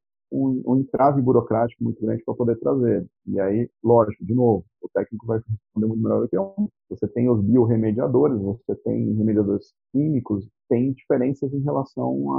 um, 0.79 0.81
entrave 0.81 1.21
burocrático 1.23 1.83
muito 1.85 2.01
grande 2.01 2.23
para 2.25 2.35
poder 2.35 2.57
trazer. 2.59 3.07
E 3.27 3.41
aí, 3.41 3.69
lógico, 3.83 4.25
de 4.25 4.35
novo, 4.35 4.65
o 4.83 4.89
técnico 4.89 5.27
vai 5.27 5.39
responder 5.39 5.87
muito 5.87 6.03
melhor 6.03 6.23
do 6.23 6.29
que 6.29 6.37
eu. 6.37 6.55
Você 6.91 7.07
tem 7.09 7.29
os 7.29 7.41
biorremediadores, 7.43 8.41
você 8.41 8.75
tem 8.77 9.13
remediadores 9.15 9.73
químicos, 9.93 10.49
tem 10.69 10.93
diferenças 10.93 11.53
em 11.53 11.61
relação 11.61 12.33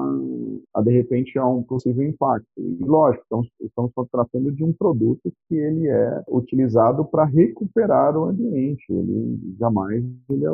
a, 0.73 0.79
a 0.79 0.81
de 0.81 0.91
repente, 0.91 1.37
a 1.37 1.45
um 1.47 1.63
possível 1.63 2.07
impacto. 2.07 2.47
E, 2.57 2.77
lógico, 2.83 3.23
estamos, 3.23 3.49
estamos 3.61 3.91
tratando 4.11 4.51
de 4.51 4.63
um 4.63 4.73
produto 4.73 5.31
que 5.47 5.55
ele 5.55 5.87
é 5.87 6.23
utilizado 6.27 7.05
para 7.05 7.25
recuperar 7.25 8.17
o 8.17 8.25
ambiente. 8.25 8.85
Ele 8.89 9.55
jamais 9.59 10.03
ele 10.29 10.45
é, 10.45 10.49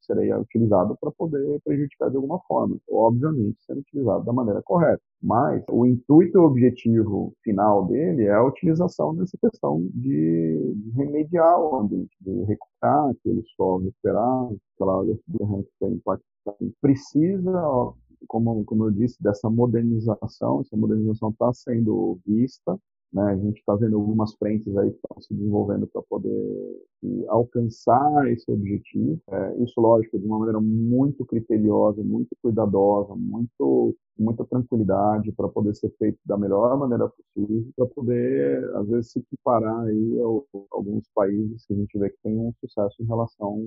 seria 0.00 0.38
utilizado 0.38 0.96
para 1.00 1.10
poder 1.12 1.60
prejudicar 1.64 2.10
de 2.10 2.16
alguma 2.16 2.40
forma. 2.46 2.76
Obviamente, 2.90 3.58
sendo 3.64 3.80
utilizado 3.80 4.24
da 4.24 4.32
maneira 4.32 4.62
correta. 4.62 5.02
Mas 5.22 5.62
o 5.70 5.86
intuito 5.86 6.36
e 6.36 6.40
o 6.40 6.44
objetivo 6.44 7.32
final 7.44 7.86
dele 7.86 8.24
é 8.24 8.32
a 8.34 8.44
utilização 8.44 9.14
dessa 9.14 9.38
questão 9.38 9.88
de, 9.94 10.74
remediar 10.96 11.60
o 11.60 11.76
ambiente, 11.76 12.16
de 12.20 12.42
recuperar 12.44 13.10
aquele 13.10 13.42
solo, 13.56 13.84
recuperar 13.84 14.48
aquela 14.74 15.04
subterrânea 15.04 15.62
que 15.62 15.70
foi 15.78 15.90
impactada. 15.90 16.72
Precisa, 16.80 17.94
como, 18.26 18.64
como 18.64 18.86
eu 18.86 18.90
disse, 18.90 19.22
dessa 19.22 19.48
modernização. 19.48 20.60
Essa 20.60 20.76
modernização 20.76 21.30
está 21.30 21.52
sendo 21.52 22.18
vista, 22.26 22.76
né? 23.12 23.22
A 23.22 23.36
gente 23.36 23.58
está 23.58 23.74
vendo 23.74 23.96
algumas 23.96 24.34
frentes 24.34 24.76
aí 24.76 24.90
que 24.90 24.96
estão 24.96 25.20
se 25.20 25.34
desenvolvendo 25.34 25.86
para 25.86 26.02
poder 26.02 26.82
alcançar 27.28 28.30
esse 28.30 28.50
objetivo. 28.50 29.20
É, 29.30 29.56
isso, 29.62 29.80
lógico, 29.80 30.18
de 30.18 30.26
uma 30.26 30.38
maneira 30.38 30.60
muito 30.60 31.24
criteriosa, 31.24 32.02
muito 32.02 32.30
cuidadosa, 32.42 33.14
muito 33.16 33.94
muita 34.18 34.44
tranquilidade 34.44 35.32
para 35.32 35.48
poder 35.48 35.74
ser 35.74 35.90
feito 35.98 36.18
da 36.24 36.36
melhor 36.36 36.76
maneira 36.78 37.08
possível, 37.08 37.72
para 37.74 37.86
poder, 37.86 38.76
às 38.76 38.88
vezes, 38.88 39.10
se 39.10 39.18
equiparar 39.18 39.86
aí 39.86 40.20
a, 40.20 40.58
alguns 40.70 41.08
países 41.14 41.64
que 41.66 41.72
a 41.72 41.76
gente 41.76 41.98
vê 41.98 42.10
que 42.10 42.18
tem 42.22 42.38
um 42.38 42.52
sucesso 42.60 43.02
em 43.02 43.06
relação 43.06 43.58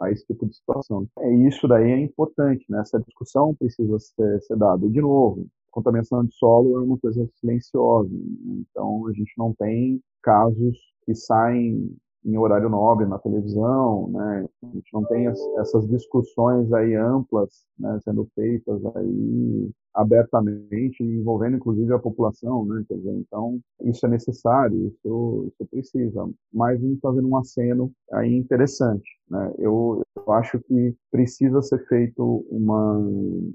a 0.00 0.10
esse 0.10 0.26
tipo 0.26 0.46
de 0.46 0.56
situação. 0.56 1.06
É, 1.18 1.34
isso 1.46 1.66
daí 1.66 1.90
é 1.90 1.98
importante, 2.00 2.64
né? 2.68 2.80
Essa 2.80 3.00
discussão 3.00 3.54
precisa 3.54 3.98
ser, 3.98 4.42
ser 4.42 4.56
dada. 4.56 4.84
E, 4.84 4.90
de 4.90 5.00
novo, 5.00 5.46
contaminação 5.74 6.24
de 6.24 6.32
solo 6.34 6.78
é 6.78 6.82
uma 6.82 6.96
coisa 6.96 7.28
silenciosa. 7.34 8.08
Né? 8.10 8.64
Então, 8.70 9.06
a 9.08 9.12
gente 9.12 9.32
não 9.36 9.52
tem 9.52 10.00
casos 10.22 10.78
que 11.04 11.14
saem 11.14 11.94
em 12.24 12.38
horário 12.38 12.70
nobre 12.70 13.06
na 13.06 13.18
televisão, 13.18 14.08
né? 14.08 14.46
A 14.62 14.66
gente 14.68 14.90
não 14.94 15.04
tem 15.04 15.26
as, 15.26 15.38
essas 15.58 15.86
discussões 15.86 16.72
aí 16.72 16.94
amplas, 16.94 17.66
né, 17.78 18.00
sendo 18.02 18.26
feitas 18.34 18.80
aí 18.96 19.70
abertamente, 19.92 21.02
envolvendo 21.02 21.56
inclusive 21.56 21.92
a 21.92 21.98
população, 21.98 22.64
né? 22.64 22.82
Quer 22.88 22.96
dizer, 22.96 23.12
então 23.12 23.60
isso 23.82 24.06
é 24.06 24.08
necessário, 24.08 24.86
isso, 24.86 25.46
isso 25.48 25.70
precisa. 25.70 26.26
Mas 26.50 26.78
a 26.78 26.82
gente 26.82 26.96
está 26.96 27.10
vendo 27.10 27.28
um 27.28 27.36
aceno 27.36 27.92
aí 28.12 28.34
interessante, 28.34 29.08
né? 29.28 29.52
Eu, 29.58 30.02
eu 30.16 30.32
acho 30.32 30.58
que 30.60 30.96
precisa 31.10 31.60
ser 31.60 31.86
feito 31.86 32.46
uma 32.50 33.06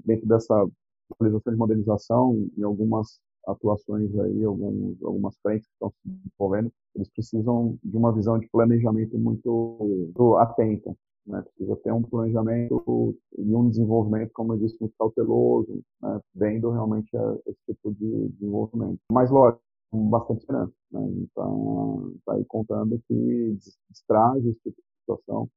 dentro 0.04 0.28
dessa 0.28 0.64
atualização 1.12 1.52
de 1.52 1.58
modernização 1.58 2.48
em 2.56 2.62
algumas 2.62 3.20
atuações 3.46 4.16
aí, 4.18 4.44
alguns, 4.44 5.02
algumas 5.02 5.36
frentes 5.38 5.66
que 5.66 5.72
estão 5.72 5.90
se 5.90 6.08
desenvolvendo, 6.08 6.72
eles 6.94 7.08
precisam 7.08 7.78
de 7.82 7.96
uma 7.96 8.12
visão 8.12 8.38
de 8.38 8.48
planejamento 8.48 9.18
muito, 9.18 9.76
muito 9.80 10.36
atenta. 10.36 10.94
Né? 11.26 11.42
Precisa 11.42 11.76
ter 11.76 11.92
um 11.92 12.02
planejamento 12.02 13.16
e 13.38 13.54
um 13.54 13.68
desenvolvimento, 13.68 14.30
como 14.32 14.54
eu 14.54 14.58
disse, 14.58 14.76
muito 14.80 14.94
cauteloso, 14.98 15.82
né? 16.02 16.20
vendo 16.34 16.70
realmente 16.70 17.10
esse 17.46 17.58
tipo 17.66 17.92
de 17.94 18.28
desenvolvimento. 18.30 18.98
Mas, 19.12 19.30
lógico, 19.30 19.62
com 19.90 20.08
bastante 20.08 20.40
esperança. 20.40 20.72
Né? 20.92 21.00
Então, 21.22 22.12
está 22.16 22.34
aí 22.34 22.44
contando 22.44 23.00
que 23.06 23.58
destrave 23.88 24.50
esse 24.50 24.60
tipo 24.60 24.76
de 24.76 25.00
situação 25.00 25.48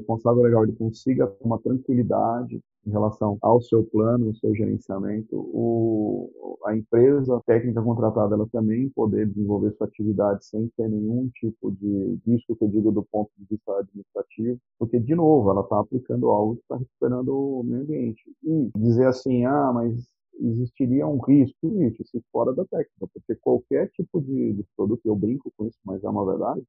responsável 0.00 0.42
legal 0.42 0.64
ele 0.64 0.72
consiga 0.72 1.32
uma 1.40 1.58
tranquilidade 1.58 2.60
em 2.86 2.90
relação 2.90 3.38
ao 3.42 3.60
seu 3.60 3.84
plano, 3.84 4.28
ao 4.28 4.34
seu 4.34 4.54
gerenciamento, 4.54 5.36
o, 5.36 6.58
a 6.64 6.74
empresa 6.74 7.40
técnica 7.46 7.82
contratada 7.82 8.34
ela 8.34 8.48
também 8.50 8.88
poder 8.90 9.26
desenvolver 9.26 9.72
sua 9.72 9.86
atividade 9.86 10.44
sem 10.46 10.68
ter 10.76 10.88
nenhum 10.88 11.28
tipo 11.34 11.70
de 11.72 12.18
risco, 12.26 12.56
que 12.56 12.64
eu 12.64 12.68
digo 12.68 12.90
do 12.90 13.02
ponto 13.02 13.30
de 13.38 13.44
vista 13.50 13.78
administrativo, 13.78 14.58
porque, 14.78 14.98
de 14.98 15.14
novo, 15.14 15.50
ela 15.50 15.60
está 15.60 15.78
aplicando 15.78 16.30
algo 16.30 16.56
que 16.56 16.62
está 16.62 16.76
recuperando 16.76 17.28
o 17.28 17.62
meio 17.62 17.82
ambiente. 17.82 18.22
E 18.42 18.70
dizer 18.76 19.06
assim, 19.06 19.44
ah, 19.44 19.72
mas 19.74 19.94
existiria 20.40 21.06
um 21.06 21.18
risco, 21.18 21.58
existe, 21.66 22.08
se 22.08 22.24
fora 22.32 22.54
da 22.54 22.64
técnica, 22.64 23.06
porque 23.12 23.34
qualquer 23.36 23.90
tipo 23.90 24.20
de, 24.22 24.54
de 24.54 24.64
produto, 24.74 25.02
eu 25.04 25.14
brinco 25.14 25.52
com 25.56 25.66
isso, 25.66 25.78
mas 25.84 26.02
é 26.02 26.08
uma 26.08 26.24
verdade, 26.24 26.62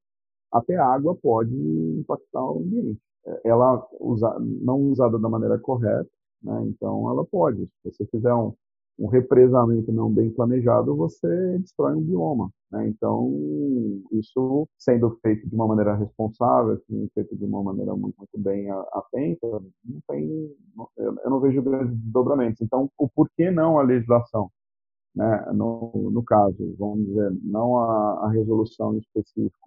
até 0.51 0.75
a 0.75 0.85
água 0.85 1.15
pode 1.15 1.55
impactar 1.55 2.43
o 2.43 2.59
ambiente 2.59 2.99
ela 3.43 3.85
usa, 3.99 4.35
não 4.39 4.79
usada 4.79 5.19
da 5.19 5.29
maneira 5.29 5.59
correta, 5.59 6.09
né? 6.43 6.63
então 6.67 7.09
ela 7.09 7.25
pode. 7.25 7.65
Se 7.83 7.91
você 7.91 8.05
fizer 8.07 8.33
um, 8.33 8.53
um 8.99 9.07
represamento 9.07 9.91
não 9.91 10.09
bem 10.11 10.29
planejado, 10.31 10.95
você 10.95 11.57
destrói 11.59 11.93
um 11.95 12.01
bioma. 12.01 12.51
Né? 12.71 12.87
Então, 12.87 13.31
isso 14.11 14.67
sendo 14.77 15.17
feito 15.21 15.47
de 15.47 15.55
uma 15.55 15.67
maneira 15.67 15.95
responsável, 15.95 16.79
sendo 16.87 17.09
feito 17.13 17.35
de 17.35 17.45
uma 17.45 17.63
maneira 17.63 17.95
muito, 17.95 18.15
muito 18.17 18.37
bem 18.37 18.69
atenta, 18.69 19.47
não 19.85 20.01
tem, 20.07 20.55
eu 20.97 21.29
não 21.29 21.39
vejo 21.39 21.61
grandes 21.61 21.95
desdobramentos. 21.97 22.61
Então, 22.61 22.89
o 22.97 23.09
porquê 23.09 23.51
não 23.51 23.79
a 23.79 23.83
legislação? 23.83 24.51
Né, 25.15 25.45
no, 25.53 25.91
no 26.11 26.23
caso, 26.23 26.55
vamos 26.77 27.05
dizer, 27.05 27.31
não 27.43 27.77
a, 27.77 28.27
a 28.27 28.29
resolução 28.29 28.97
específica, 28.97 29.59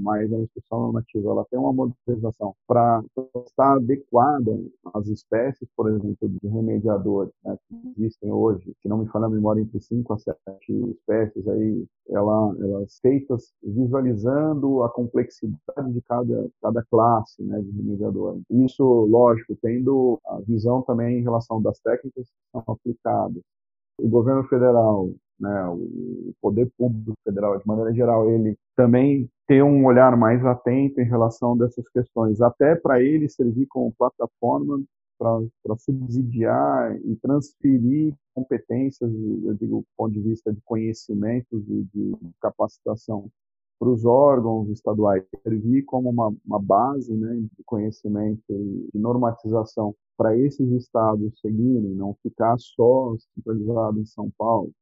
mas 0.00 0.32
a 0.32 0.38
instrução 0.38 0.80
normativa, 0.80 1.30
ela 1.30 1.44
tem 1.50 1.58
uma 1.58 1.72
modernização 1.72 2.54
para 2.66 3.02
estar 3.46 3.74
adequada 3.74 4.62
às 4.94 5.08
espécies, 5.08 5.68
por 5.76 5.90
exemplo, 5.90 6.28
de 6.28 6.48
remediadores 6.48 7.32
né, 7.44 7.56
que 7.68 7.92
existem 7.98 8.30
hoje, 8.30 8.72
se 8.80 8.88
não 8.88 8.98
me 8.98 9.08
falha 9.08 9.26
a 9.26 9.30
memória, 9.30 9.60
entre 9.60 9.80
5 9.80 10.12
a 10.12 10.18
7 10.18 10.36
espécies, 10.90 11.48
aí, 11.48 11.84
ela, 12.08 12.54
elas 12.60 12.98
feitas 13.00 13.52
visualizando 13.62 14.84
a 14.84 14.88
complexidade 14.88 15.92
de 15.92 16.00
cada, 16.02 16.48
cada 16.62 16.84
classe 16.84 17.42
né, 17.42 17.60
de 17.60 17.70
remediador. 17.70 18.38
Isso, 18.50 18.84
lógico, 18.84 19.56
tendo 19.60 20.20
a 20.26 20.38
visão 20.46 20.82
também 20.82 21.18
em 21.18 21.22
relação 21.22 21.60
das 21.60 21.80
técnicas 21.80 22.28
que 22.28 22.50
são 22.52 22.62
aplicadas, 22.68 23.42
o 23.98 24.08
governo 24.08 24.44
federal, 24.44 25.10
né, 25.38 25.68
o 25.68 26.32
poder 26.40 26.70
público 26.76 27.16
federal, 27.24 27.58
de 27.58 27.66
maneira 27.66 27.92
geral, 27.92 28.28
ele 28.30 28.56
também 28.74 29.28
ter 29.46 29.62
um 29.62 29.84
olhar 29.84 30.16
mais 30.16 30.44
atento 30.44 31.00
em 31.00 31.04
relação 31.04 31.56
dessas 31.56 31.88
questões, 31.88 32.40
até 32.40 32.74
para 32.74 33.02
ele 33.02 33.28
servir 33.28 33.66
como 33.66 33.92
plataforma 33.92 34.82
para 35.18 35.76
subsidiar 35.78 36.94
e 37.04 37.16
transferir 37.16 38.14
competências, 38.34 39.10
eu 39.10 39.54
digo, 39.54 39.78
do 39.78 39.86
ponto 39.96 40.12
de 40.12 40.20
vista 40.20 40.52
de 40.52 40.60
conhecimentos 40.62 41.62
e 41.68 41.86
de 41.94 42.12
capacitação 42.40 43.30
para 43.78 43.88
os 43.88 44.04
órgãos 44.04 44.68
estaduais, 44.70 45.22
servir 45.42 45.84
como 45.84 46.10
uma, 46.10 46.34
uma 46.44 46.60
base 46.60 47.14
né, 47.14 47.34
de 47.34 47.64
conhecimento 47.64 48.42
e 48.48 48.88
de 48.92 48.98
normatização 48.98 49.94
para 50.16 50.36
esses 50.36 50.70
estados 50.72 51.38
seguirem, 51.40 51.94
não 51.94 52.14
ficar 52.22 52.58
só 52.58 53.14
centralizado 53.34 54.00
em 54.00 54.06
São 54.06 54.30
Paulo. 54.36 54.72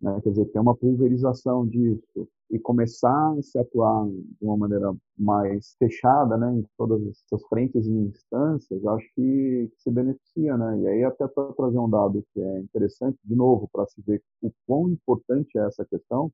né? 0.00 0.20
quer 0.22 0.30
dizer, 0.30 0.46
ter 0.46 0.58
uma 0.60 0.74
pulverização 0.74 1.66
disso 1.66 2.28
e 2.50 2.58
começar 2.58 3.32
a 3.32 3.42
se 3.42 3.58
atuar 3.58 4.06
de 4.06 4.36
uma 4.42 4.56
maneira 4.58 4.94
mais 5.18 5.74
fechada, 5.78 6.36
né, 6.36 6.54
em 6.54 6.66
todas 6.76 7.00
essas 7.06 7.42
frentes 7.48 7.86
e 7.86 7.90
instâncias, 7.90 8.84
acho 8.84 9.06
que, 9.14 9.70
que 9.74 9.82
se 9.82 9.90
beneficia, 9.90 10.56
né? 10.58 10.80
E 10.80 10.88
aí 10.88 11.04
até 11.04 11.26
para 11.26 11.50
trazer 11.54 11.78
um 11.78 11.88
dado 11.88 12.22
que 12.34 12.40
é 12.40 12.58
interessante 12.60 13.18
de 13.24 13.34
novo 13.34 13.68
para 13.72 13.86
se 13.86 14.02
ver 14.02 14.22
o 14.42 14.52
quão 14.66 14.90
importante 14.90 15.58
é 15.58 15.66
essa 15.66 15.84
questão, 15.86 16.30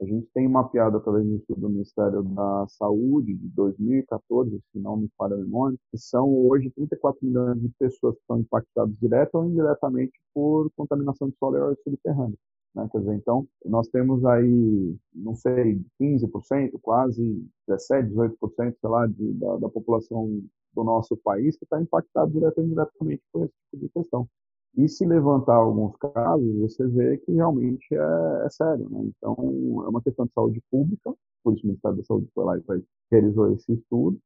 a 0.00 0.04
gente 0.04 0.26
tem 0.34 0.48
mapeado 0.48 0.96
através 0.96 1.24
do 1.24 1.36
estudo 1.36 1.60
do 1.60 1.70
Ministério 1.70 2.22
da 2.22 2.66
Saúde 2.68 3.34
de 3.34 3.48
2014, 3.48 4.60
se 4.72 4.78
não 4.78 4.96
me 4.96 5.08
falha 5.16 5.34
a 5.34 5.38
memória, 5.38 5.78
que 5.90 5.98
são 5.98 6.28
hoje 6.46 6.70
34 6.70 7.18
milhões 7.22 7.60
de 7.60 7.68
pessoas 7.78 8.14
que 8.16 8.20
estão 8.20 8.38
impactadas 8.38 8.94
direta 9.00 9.38
ou 9.38 9.44
indiretamente 9.46 10.12
por 10.34 10.70
contaminação 10.76 11.28
de 11.28 11.36
solo 11.38 11.56
e 11.56 11.60
ar 11.60 11.76
subterrâneo. 11.84 12.36
Né? 12.74 12.88
Quer 12.90 12.98
dizer, 12.98 13.14
então, 13.14 13.46
nós 13.64 13.86
temos 13.88 14.24
aí, 14.24 14.96
não 15.14 15.34
sei, 15.34 15.80
15%, 16.00 16.72
quase 16.82 17.46
17%, 17.68 18.10
18%, 18.12 18.76
sei 18.80 18.90
lá, 18.90 19.06
de, 19.06 19.32
da, 19.34 19.56
da 19.58 19.68
população 19.68 20.42
do 20.74 20.82
nosso 20.82 21.16
país 21.16 21.56
que 21.56 21.64
está 21.64 21.80
impactado 21.80 22.32
direto 22.32 22.58
ou 22.58 22.64
indiretamente 22.64 23.22
por 23.32 23.44
esse 23.44 23.54
tipo 23.70 23.84
de 23.84 23.88
questão. 23.90 24.28
E 24.76 24.88
se 24.88 25.06
levantar 25.06 25.54
alguns 25.54 25.96
casos, 25.96 26.58
você 26.58 26.86
vê 26.88 27.16
que 27.18 27.32
realmente 27.32 27.86
é, 27.92 28.46
é 28.46 28.50
sério. 28.50 28.88
Né? 28.90 29.10
Então, 29.16 29.36
é 29.84 29.88
uma 29.88 30.02
questão 30.02 30.26
de 30.26 30.32
saúde 30.32 30.60
pública, 30.70 31.14
por 31.42 31.54
isso 31.54 31.64
o 31.64 31.68
Ministério 31.68 31.96
da 31.96 32.04
Saúde 32.04 32.28
foi 32.34 32.44
lá 32.44 32.58
e 32.58 32.62
realizou 33.10 33.52
esse 33.52 33.72
estudo, 33.72 34.18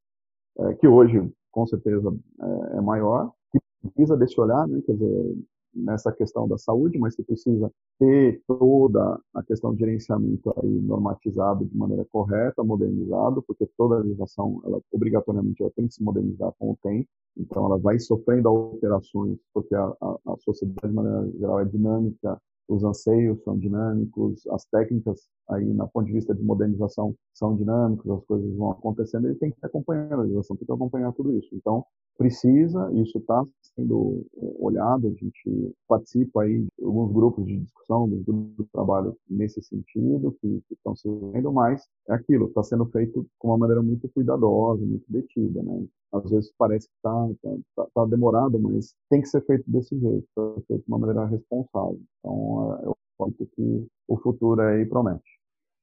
é, 0.58 0.74
que 0.74 0.88
hoje, 0.88 1.30
com 1.50 1.66
certeza, 1.66 2.16
é, 2.40 2.76
é 2.78 2.80
maior, 2.80 3.30
que 3.52 3.60
precisa 3.82 4.16
desse 4.16 4.40
olhar, 4.40 4.66
né? 4.66 4.80
quer 4.86 4.92
dizer, 4.92 5.36
nessa 5.78 6.12
questão 6.12 6.46
da 6.48 6.58
saúde, 6.58 6.98
mas 6.98 7.14
que 7.14 7.22
precisa 7.22 7.70
ter 7.98 8.42
toda 8.46 9.20
a 9.34 9.42
questão 9.42 9.72
de 9.72 9.80
gerenciamento 9.80 10.52
aí 10.62 10.80
normatizado 10.80 11.64
de 11.64 11.76
maneira 11.76 12.04
correta, 12.10 12.62
modernizado, 12.62 13.42
porque 13.42 13.68
toda 13.76 13.96
a 13.96 13.98
legislação, 13.98 14.60
ela 14.64 14.80
obrigatoriamente 14.92 15.62
ela 15.62 15.72
tem 15.74 15.86
que 15.86 15.94
se 15.94 16.02
modernizar 16.02 16.52
com 16.58 16.72
o 16.72 16.78
tempo, 16.82 17.08
então 17.36 17.64
ela 17.66 17.78
vai 17.78 17.98
sofrendo 17.98 18.48
alterações, 18.48 19.38
porque 19.54 19.74
a, 19.74 19.84
a, 20.00 20.18
a 20.26 20.36
sociedade 20.38 20.88
de 20.88 20.94
maneira 20.94 21.30
geral 21.38 21.60
é 21.60 21.64
dinâmica, 21.64 22.40
os 22.68 22.84
anseios 22.84 23.42
são 23.42 23.58
dinâmicos, 23.58 24.46
as 24.48 24.64
técnicas 24.66 25.26
aí 25.48 25.72
na 25.72 25.86
ponto 25.86 26.06
de 26.06 26.12
vista 26.12 26.34
de 26.34 26.42
modernização 26.42 27.14
são 27.32 27.56
dinâmicas, 27.56 28.10
as 28.10 28.24
coisas 28.24 28.54
vão 28.54 28.72
acontecendo, 28.72 29.26
ele 29.26 29.36
tem 29.36 29.50
que 29.50 29.56
acompanhar 29.62 30.12
a 30.12 30.20
legislação, 30.20 30.56
tem 30.56 30.66
que 30.66 30.72
acompanhar 30.72 31.12
tudo 31.12 31.32
isso. 31.38 31.48
Então, 31.54 31.84
precisa, 32.18 32.90
isso 32.94 33.16
está 33.18 33.44
sendo 33.76 34.26
olhado, 34.58 35.06
a 35.06 35.10
gente 35.10 35.74
participa 35.86 36.42
aí 36.42 36.62
de 36.62 36.84
alguns 36.84 37.12
grupos 37.12 37.46
de 37.46 37.58
discussão, 37.58 37.98
alguns 37.98 38.24
grupos 38.24 38.66
de 38.66 38.72
trabalho 38.72 39.16
nesse 39.30 39.62
sentido, 39.62 40.36
que, 40.40 40.60
que 40.66 40.74
estão 40.74 40.96
sendo, 40.96 41.52
mas 41.52 41.86
é 42.08 42.14
aquilo, 42.14 42.46
está 42.46 42.62
sendo 42.64 42.86
feito 42.86 43.24
com 43.38 43.48
uma 43.48 43.58
maneira 43.58 43.80
muito 43.80 44.08
cuidadosa, 44.08 44.84
muito 44.84 45.04
detida, 45.08 45.62
né? 45.62 45.86
Às 46.12 46.28
vezes 46.28 46.52
parece 46.58 46.88
que 46.88 46.94
está 46.96 47.28
tá, 47.42 47.56
tá, 47.76 47.88
tá 47.94 48.04
demorado, 48.06 48.58
mas 48.58 48.94
tem 49.08 49.20
que 49.20 49.28
ser 49.28 49.44
feito 49.46 49.64
desse 49.70 49.96
jeito, 49.96 50.26
está 50.26 50.62
feito 50.66 50.82
de 50.82 50.88
uma 50.88 50.98
maneira 50.98 51.26
responsável. 51.26 52.00
Então, 52.18 52.78
é, 52.80 52.86
eu 52.86 52.96
acho 53.26 53.46
que 53.54 53.86
o 54.08 54.16
futuro 54.18 54.60
aí 54.60 54.84
promete. 54.86 55.38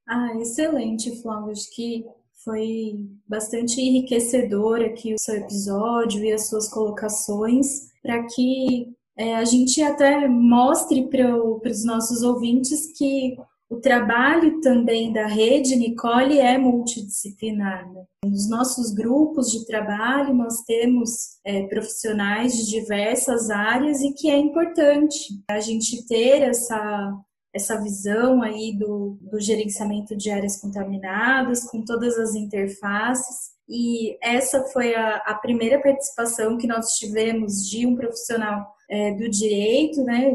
Ah, 0.07 0.35
excelente, 0.35 1.21
Flávio. 1.21 1.51
Acho 1.51 1.73
que 1.73 2.05
foi 2.45 2.93
bastante 3.27 3.81
enriquecedor 3.81 4.81
aqui 4.81 5.15
o 5.15 5.19
seu 5.19 5.35
episódio 5.35 6.23
e 6.23 6.31
as 6.31 6.47
suas 6.47 6.69
colocações, 6.69 7.91
para 8.03 8.23
que 8.27 8.93
é, 9.17 9.35
a 9.35 9.43
gente 9.43 9.81
até 9.81 10.27
mostre 10.27 11.07
para 11.09 11.35
os 11.43 11.83
nossos 11.83 12.21
ouvintes 12.21 12.95
que 12.95 13.35
o 13.67 13.77
trabalho 13.77 14.61
também 14.61 15.11
da 15.11 15.25
rede 15.25 15.75
Nicole 15.75 16.37
é 16.37 16.55
multidisciplinar. 16.57 17.91
Né? 17.91 18.03
Nos 18.25 18.47
nossos 18.47 18.93
grupos 18.93 19.51
de 19.51 19.65
trabalho, 19.65 20.35
nós 20.35 20.61
temos 20.67 21.39
é, 21.43 21.63
profissionais 21.63 22.55
de 22.55 22.69
diversas 22.69 23.49
áreas 23.49 24.01
e 24.01 24.13
que 24.13 24.29
é 24.29 24.37
importante 24.37 25.17
a 25.49 25.59
gente 25.59 26.05
ter 26.05 26.43
essa 26.43 27.11
essa 27.55 27.81
visão 27.81 28.43
aí 28.43 28.77
do, 28.77 29.17
do 29.21 29.39
gerenciamento 29.39 30.15
de 30.15 30.29
áreas 30.29 30.59
contaminadas, 30.59 31.63
com 31.63 31.81
todas 31.85 32.17
as 32.19 32.35
interfaces. 32.35 33.55
E 33.67 34.17
essa 34.21 34.61
foi 34.65 34.93
a, 34.93 35.15
a 35.25 35.35
primeira 35.35 35.81
participação 35.81 36.57
que 36.57 36.67
nós 36.67 36.97
tivemos 36.97 37.67
de 37.67 37.87
um 37.87 37.95
profissional 37.95 38.67
é, 38.89 39.13
do 39.13 39.29
direito, 39.29 40.03
né, 40.03 40.33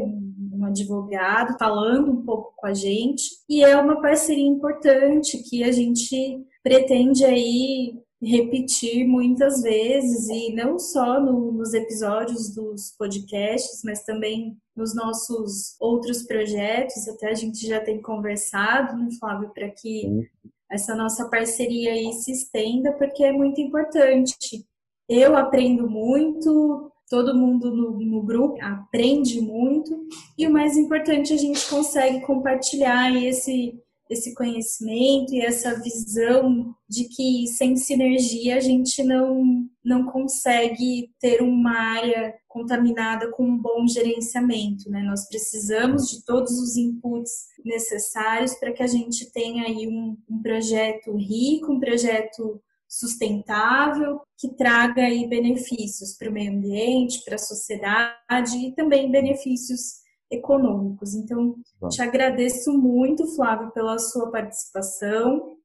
um 0.51 0.65
advogado, 0.65 1.57
falando 1.59 2.11
um 2.11 2.25
pouco 2.25 2.53
com 2.57 2.65
a 2.65 2.73
gente. 2.73 3.23
E 3.47 3.63
é 3.63 3.77
uma 3.77 4.01
parceria 4.01 4.47
importante 4.47 5.37
que 5.47 5.63
a 5.63 5.71
gente 5.71 6.43
pretende 6.63 7.23
aí 7.23 7.93
repetir 8.21 9.07
muitas 9.07 9.61
vezes 9.61 10.29
e 10.29 10.53
não 10.53 10.77
só 10.77 11.19
no, 11.19 11.51
nos 11.51 11.73
episódios 11.73 12.53
dos 12.53 12.93
podcasts, 12.97 13.81
mas 13.83 14.03
também 14.03 14.55
nos 14.75 14.93
nossos 14.93 15.75
outros 15.79 16.23
projetos. 16.23 17.07
Até 17.07 17.29
a 17.29 17.35
gente 17.35 17.65
já 17.65 17.79
tem 17.79 18.01
conversado, 18.01 18.95
né, 18.95 19.09
Flávio, 19.19 19.49
para 19.53 19.69
que 19.69 20.29
essa 20.69 20.95
nossa 20.95 21.27
parceria 21.29 21.91
aí 21.91 22.13
se 22.13 22.31
estenda, 22.31 22.93
porque 22.93 23.23
é 23.23 23.31
muito 23.31 23.59
importante. 23.59 24.65
Eu 25.09 25.35
aprendo 25.35 25.89
muito, 25.89 26.91
todo 27.09 27.37
mundo 27.37 27.75
no, 27.75 27.99
no, 27.99 28.21
grupo 28.21 28.57
aprende 28.61 29.41
muito, 29.41 30.07
e 30.37 30.47
o 30.47 30.51
mais 30.51 30.77
importante, 30.77 31.33
a 31.33 31.37
gente 31.37 31.67
consegue 31.67 32.21
compartilhar 32.21 33.13
esse 33.15 33.77
esse 34.11 34.35
conhecimento 34.35 35.33
e 35.33 35.39
essa 35.39 35.79
visão 35.81 36.75
de 36.91 37.05
que 37.05 37.47
sem 37.47 37.77
sinergia 37.77 38.57
a 38.57 38.59
gente 38.59 39.01
não, 39.01 39.65
não 39.81 40.03
consegue 40.07 41.09
ter 41.21 41.41
uma 41.41 41.71
área 41.71 42.35
contaminada 42.49 43.31
com 43.31 43.45
um 43.45 43.57
bom 43.57 43.87
gerenciamento. 43.87 44.89
Né? 44.89 45.01
Nós 45.01 45.25
precisamos 45.29 46.09
de 46.09 46.25
todos 46.25 46.51
os 46.59 46.75
inputs 46.75 47.31
necessários 47.63 48.55
para 48.55 48.73
que 48.73 48.83
a 48.83 48.87
gente 48.87 49.31
tenha 49.31 49.63
aí 49.63 49.87
um, 49.87 50.17
um 50.29 50.41
projeto 50.41 51.15
rico, 51.15 51.71
um 51.71 51.79
projeto 51.79 52.61
sustentável 52.89 54.19
que 54.37 54.49
traga 54.49 55.03
aí 55.03 55.25
benefícios 55.29 56.17
para 56.17 56.29
o 56.29 56.33
meio 56.33 56.51
ambiente, 56.51 57.23
para 57.23 57.35
a 57.35 57.39
sociedade 57.39 58.57
e 58.57 58.75
também 58.75 59.09
benefícios 59.09 60.01
econômicos. 60.29 61.15
Então, 61.15 61.55
te 61.89 62.01
agradeço 62.01 62.73
muito, 62.77 63.25
Flávio, 63.33 63.71
pela 63.71 63.97
sua 63.97 64.29
participação. 64.29 65.55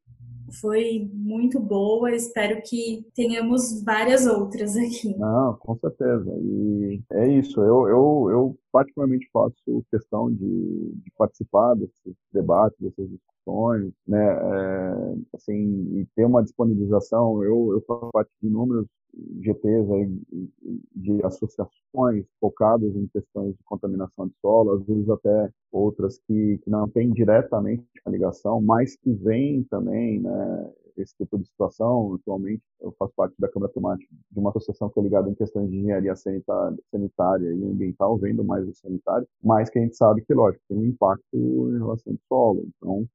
Foi 0.61 1.09
muito 1.12 1.59
boa, 1.61 2.14
espero 2.14 2.62
que 2.62 3.07
tenhamos 3.14 3.82
várias 3.82 4.26
outras 4.26 4.76
aqui. 4.76 5.16
Não, 5.16 5.55
com 5.55 5.76
certeza. 5.76 6.30
E 6.40 7.03
é 7.12 7.28
isso, 7.28 7.61
eu, 7.61 7.88
eu, 7.88 8.28
eu 8.30 8.59
particularmente 8.72 9.28
faço 9.32 9.55
questão 9.90 10.30
de, 10.30 10.92
de 10.94 11.11
participar 11.16 11.74
desses 11.74 12.14
debates, 12.32 12.78
dessas 12.80 13.09
discussões, 13.09 13.92
né, 14.07 14.24
é, 14.24 15.14
assim, 15.34 16.01
e 16.01 16.07
ter 16.14 16.24
uma 16.24 16.42
disponibilização, 16.42 17.42
eu, 17.42 17.72
eu 17.72 17.84
faço 17.86 18.11
parte 18.12 18.30
de 18.42 18.49
inúmeros 18.49 18.86
GTs 19.40 19.92
aí, 19.92 20.20
de 20.94 21.24
associações 21.24 22.26
focadas 22.40 22.94
em 22.94 23.06
questões 23.08 23.54
de 23.56 23.62
contaminação 23.64 24.26
de 24.26 24.34
solo, 24.40 24.72
às 24.72 24.86
vezes 24.86 25.08
até 25.08 25.50
outras 25.72 26.18
que, 26.26 26.58
que 26.58 26.70
não 26.70 26.88
têm 26.88 27.10
diretamente 27.12 27.84
a 28.04 28.10
ligação, 28.10 28.60
mas 28.60 28.96
que 28.96 29.12
vêm 29.12 29.64
também, 29.64 30.20
né, 30.20 30.72
esse 30.96 31.14
tipo 31.16 31.38
de 31.38 31.46
situação. 31.46 32.14
Atualmente, 32.14 32.62
eu 32.80 32.94
faço 32.98 33.12
parte 33.14 33.34
da 33.38 33.48
Câmara 33.48 33.72
Temática 33.72 34.14
de 34.30 34.38
uma 34.38 34.50
associação 34.50 34.88
que 34.88 34.98
é 34.98 35.02
ligada 35.02 35.30
em 35.30 35.34
questões 35.34 35.70
de 35.70 35.76
engenharia 35.76 36.16
sanitária, 36.16 36.78
sanitária 36.90 37.52
e 37.52 37.64
ambiental, 37.64 38.16
vendo 38.16 38.44
mais 38.44 38.66
o 38.66 38.74
sanitário, 38.74 39.26
mas 39.42 39.70
que 39.70 39.78
a 39.78 39.82
gente 39.82 39.96
sabe 39.96 40.22
que, 40.22 40.34
lógico, 40.34 40.62
tem 40.68 40.78
um 40.78 40.86
impacto 40.86 41.24
em 41.34 41.78
relação 41.78 42.12
ao 42.12 42.18
solo. 42.28 42.68
Então, 42.76 43.08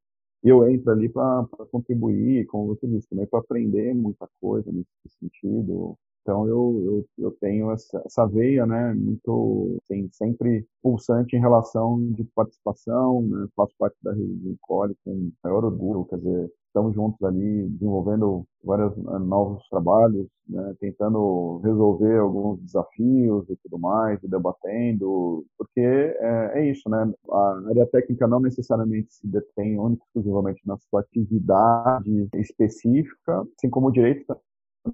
eu 0.43 0.67
entro 0.69 0.91
ali 0.91 1.09
para 1.09 1.45
contribuir, 1.71 2.45
como 2.47 2.67
você 2.67 2.87
disse, 2.87 3.07
também 3.09 3.27
para 3.27 3.39
aprender 3.39 3.93
muita 3.93 4.27
coisa 4.39 4.71
nesse 4.71 4.89
sentido. 5.19 5.97
Então 6.21 6.47
eu, 6.47 7.05
eu, 7.17 7.25
eu 7.25 7.31
tenho 7.41 7.71
essa, 7.71 8.01
essa 8.05 8.25
veia, 8.27 8.65
né, 8.65 8.93
muito, 8.93 9.79
assim, 9.83 10.07
sempre 10.11 10.65
pulsante 10.81 11.35
em 11.35 11.39
relação 11.39 11.99
de 12.13 12.23
participação, 12.35 13.23
né, 13.23 13.47
faço 13.55 13.73
parte 13.77 13.97
da 14.03 14.13
rede 14.13 14.35
de 14.35 14.55
Core 14.61 14.95
com 15.03 15.31
maior 15.43 15.65
orgulho, 15.65 16.05
quer 16.05 16.17
dizer, 16.17 16.51
estamos 16.71 16.95
juntos 16.95 17.21
ali 17.23 17.67
desenvolvendo 17.69 18.45
vários 18.63 18.97
eh, 18.97 19.19
novos 19.19 19.67
trabalhos, 19.69 20.27
né, 20.47 20.75
tentando 20.79 21.59
resolver 21.63 22.17
alguns 22.17 22.59
desafios 22.61 23.49
e 23.49 23.55
tudo 23.57 23.77
mais, 23.77 24.21
e 24.23 24.27
debatendo, 24.27 25.45
porque 25.57 25.81
é, 25.81 26.51
é, 26.55 26.71
isso, 26.71 26.89
né? 26.89 27.11
A 27.29 27.61
área 27.69 27.85
técnica 27.87 28.27
não 28.27 28.39
necessariamente 28.39 29.13
se 29.13 29.27
detém 29.27 29.77
única 29.77 30.03
exclusivamente 30.05 30.61
na 30.65 30.77
sua 30.77 31.01
atividade 31.01 32.29
específica, 32.35 33.45
assim 33.57 33.69
como 33.69 33.87
o 33.87 33.91
direito 33.91 34.35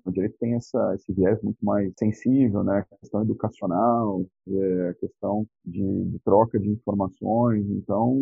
o 0.05 0.11
direito 0.11 0.37
tem 0.37 0.53
essa, 0.55 0.95
esse 0.95 1.13
viés 1.13 1.41
muito 1.41 1.63
mais 1.63 1.93
sensível, 1.97 2.63
né? 2.63 2.79
A 2.79 2.97
questão 2.97 3.21
educacional, 3.21 4.25
é, 4.49 4.89
a 4.89 4.93
questão 4.95 5.47
de, 5.65 6.05
de 6.05 6.19
troca 6.25 6.59
de 6.59 6.69
informações. 6.69 7.65
Então, 7.69 8.17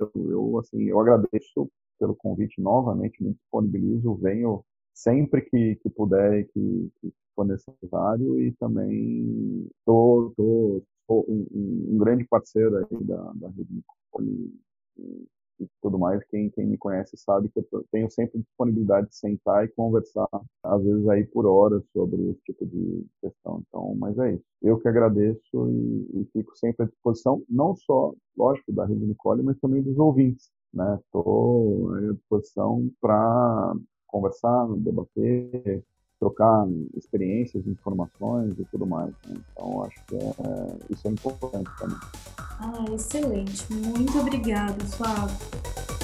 eu, 0.00 0.10
eu, 0.14 0.58
assim, 0.58 0.82
eu 0.88 0.98
agradeço 0.98 1.70
pelo 2.00 2.16
convite 2.16 2.60
novamente, 2.60 3.22
me 3.22 3.34
disponibilizo, 3.34 4.14
venho 4.14 4.64
sempre 4.94 5.42
que, 5.42 5.76
que 5.76 5.90
puder 5.90 6.40
e 6.40 6.44
que, 6.46 6.90
que, 7.00 7.12
for 7.34 7.44
necessário 7.46 8.40
e 8.40 8.52
também 8.52 9.68
estou 9.78 10.32
tô, 10.36 10.82
tô, 11.06 11.24
um, 11.28 11.46
um, 11.94 11.98
grande 11.98 12.24
parceiro 12.24 12.76
aí 12.78 13.04
da, 13.04 13.32
da 13.34 13.48
Rede 13.50 13.82
e, 14.20 15.26
e, 15.60 15.66
tudo 15.80 15.98
mais. 15.98 16.22
Quem, 16.24 16.50
quem 16.50 16.66
me 16.66 16.76
conhece 16.76 17.16
sabe 17.16 17.48
que 17.50 17.60
eu 17.60 17.84
tenho 17.92 18.10
sempre 18.10 18.40
disponibilidade 18.40 19.08
de 19.08 19.16
sentar 19.16 19.64
e 19.64 19.68
conversar, 19.68 20.28
às 20.62 20.82
vezes 20.82 21.08
aí 21.08 21.24
por 21.24 21.46
horas, 21.46 21.82
sobre 21.92 22.30
esse 22.30 22.40
tipo 22.42 22.66
de 22.66 23.06
questão. 23.20 23.62
Então, 23.68 23.94
mas 23.96 24.18
é 24.18 24.34
isso. 24.34 24.44
Eu 24.62 24.78
que 24.78 24.88
agradeço 24.88 25.70
e, 25.70 26.20
e 26.20 26.28
fico 26.32 26.56
sempre 26.56 26.84
à 26.84 26.88
disposição, 26.88 27.42
não 27.48 27.76
só, 27.76 28.12
lógico, 28.36 28.72
da 28.72 28.84
Rede 28.86 29.06
Nicole, 29.06 29.42
mas 29.42 29.58
também 29.60 29.82
dos 29.82 29.98
ouvintes. 29.98 30.50
Estou 30.72 31.90
né? 31.92 32.08
à 32.08 32.12
disposição 32.12 32.90
para 33.00 33.74
conversar, 34.06 34.66
debater, 34.76 35.84
trocar 36.18 36.66
experiências, 36.96 37.66
informações 37.66 38.58
e 38.58 38.64
tudo 38.66 38.86
mais. 38.86 39.10
Né? 39.26 39.36
Então, 39.52 39.82
acho 39.84 40.04
que 40.06 40.16
é, 40.16 40.78
isso 40.90 41.08
é 41.08 41.10
importante 41.10 41.70
também. 41.78 41.96
Ah, 42.38 42.84
excelente. 42.92 43.72
Muito 43.72 44.18
obrigada, 44.18 44.84
Flávio. 44.84 45.99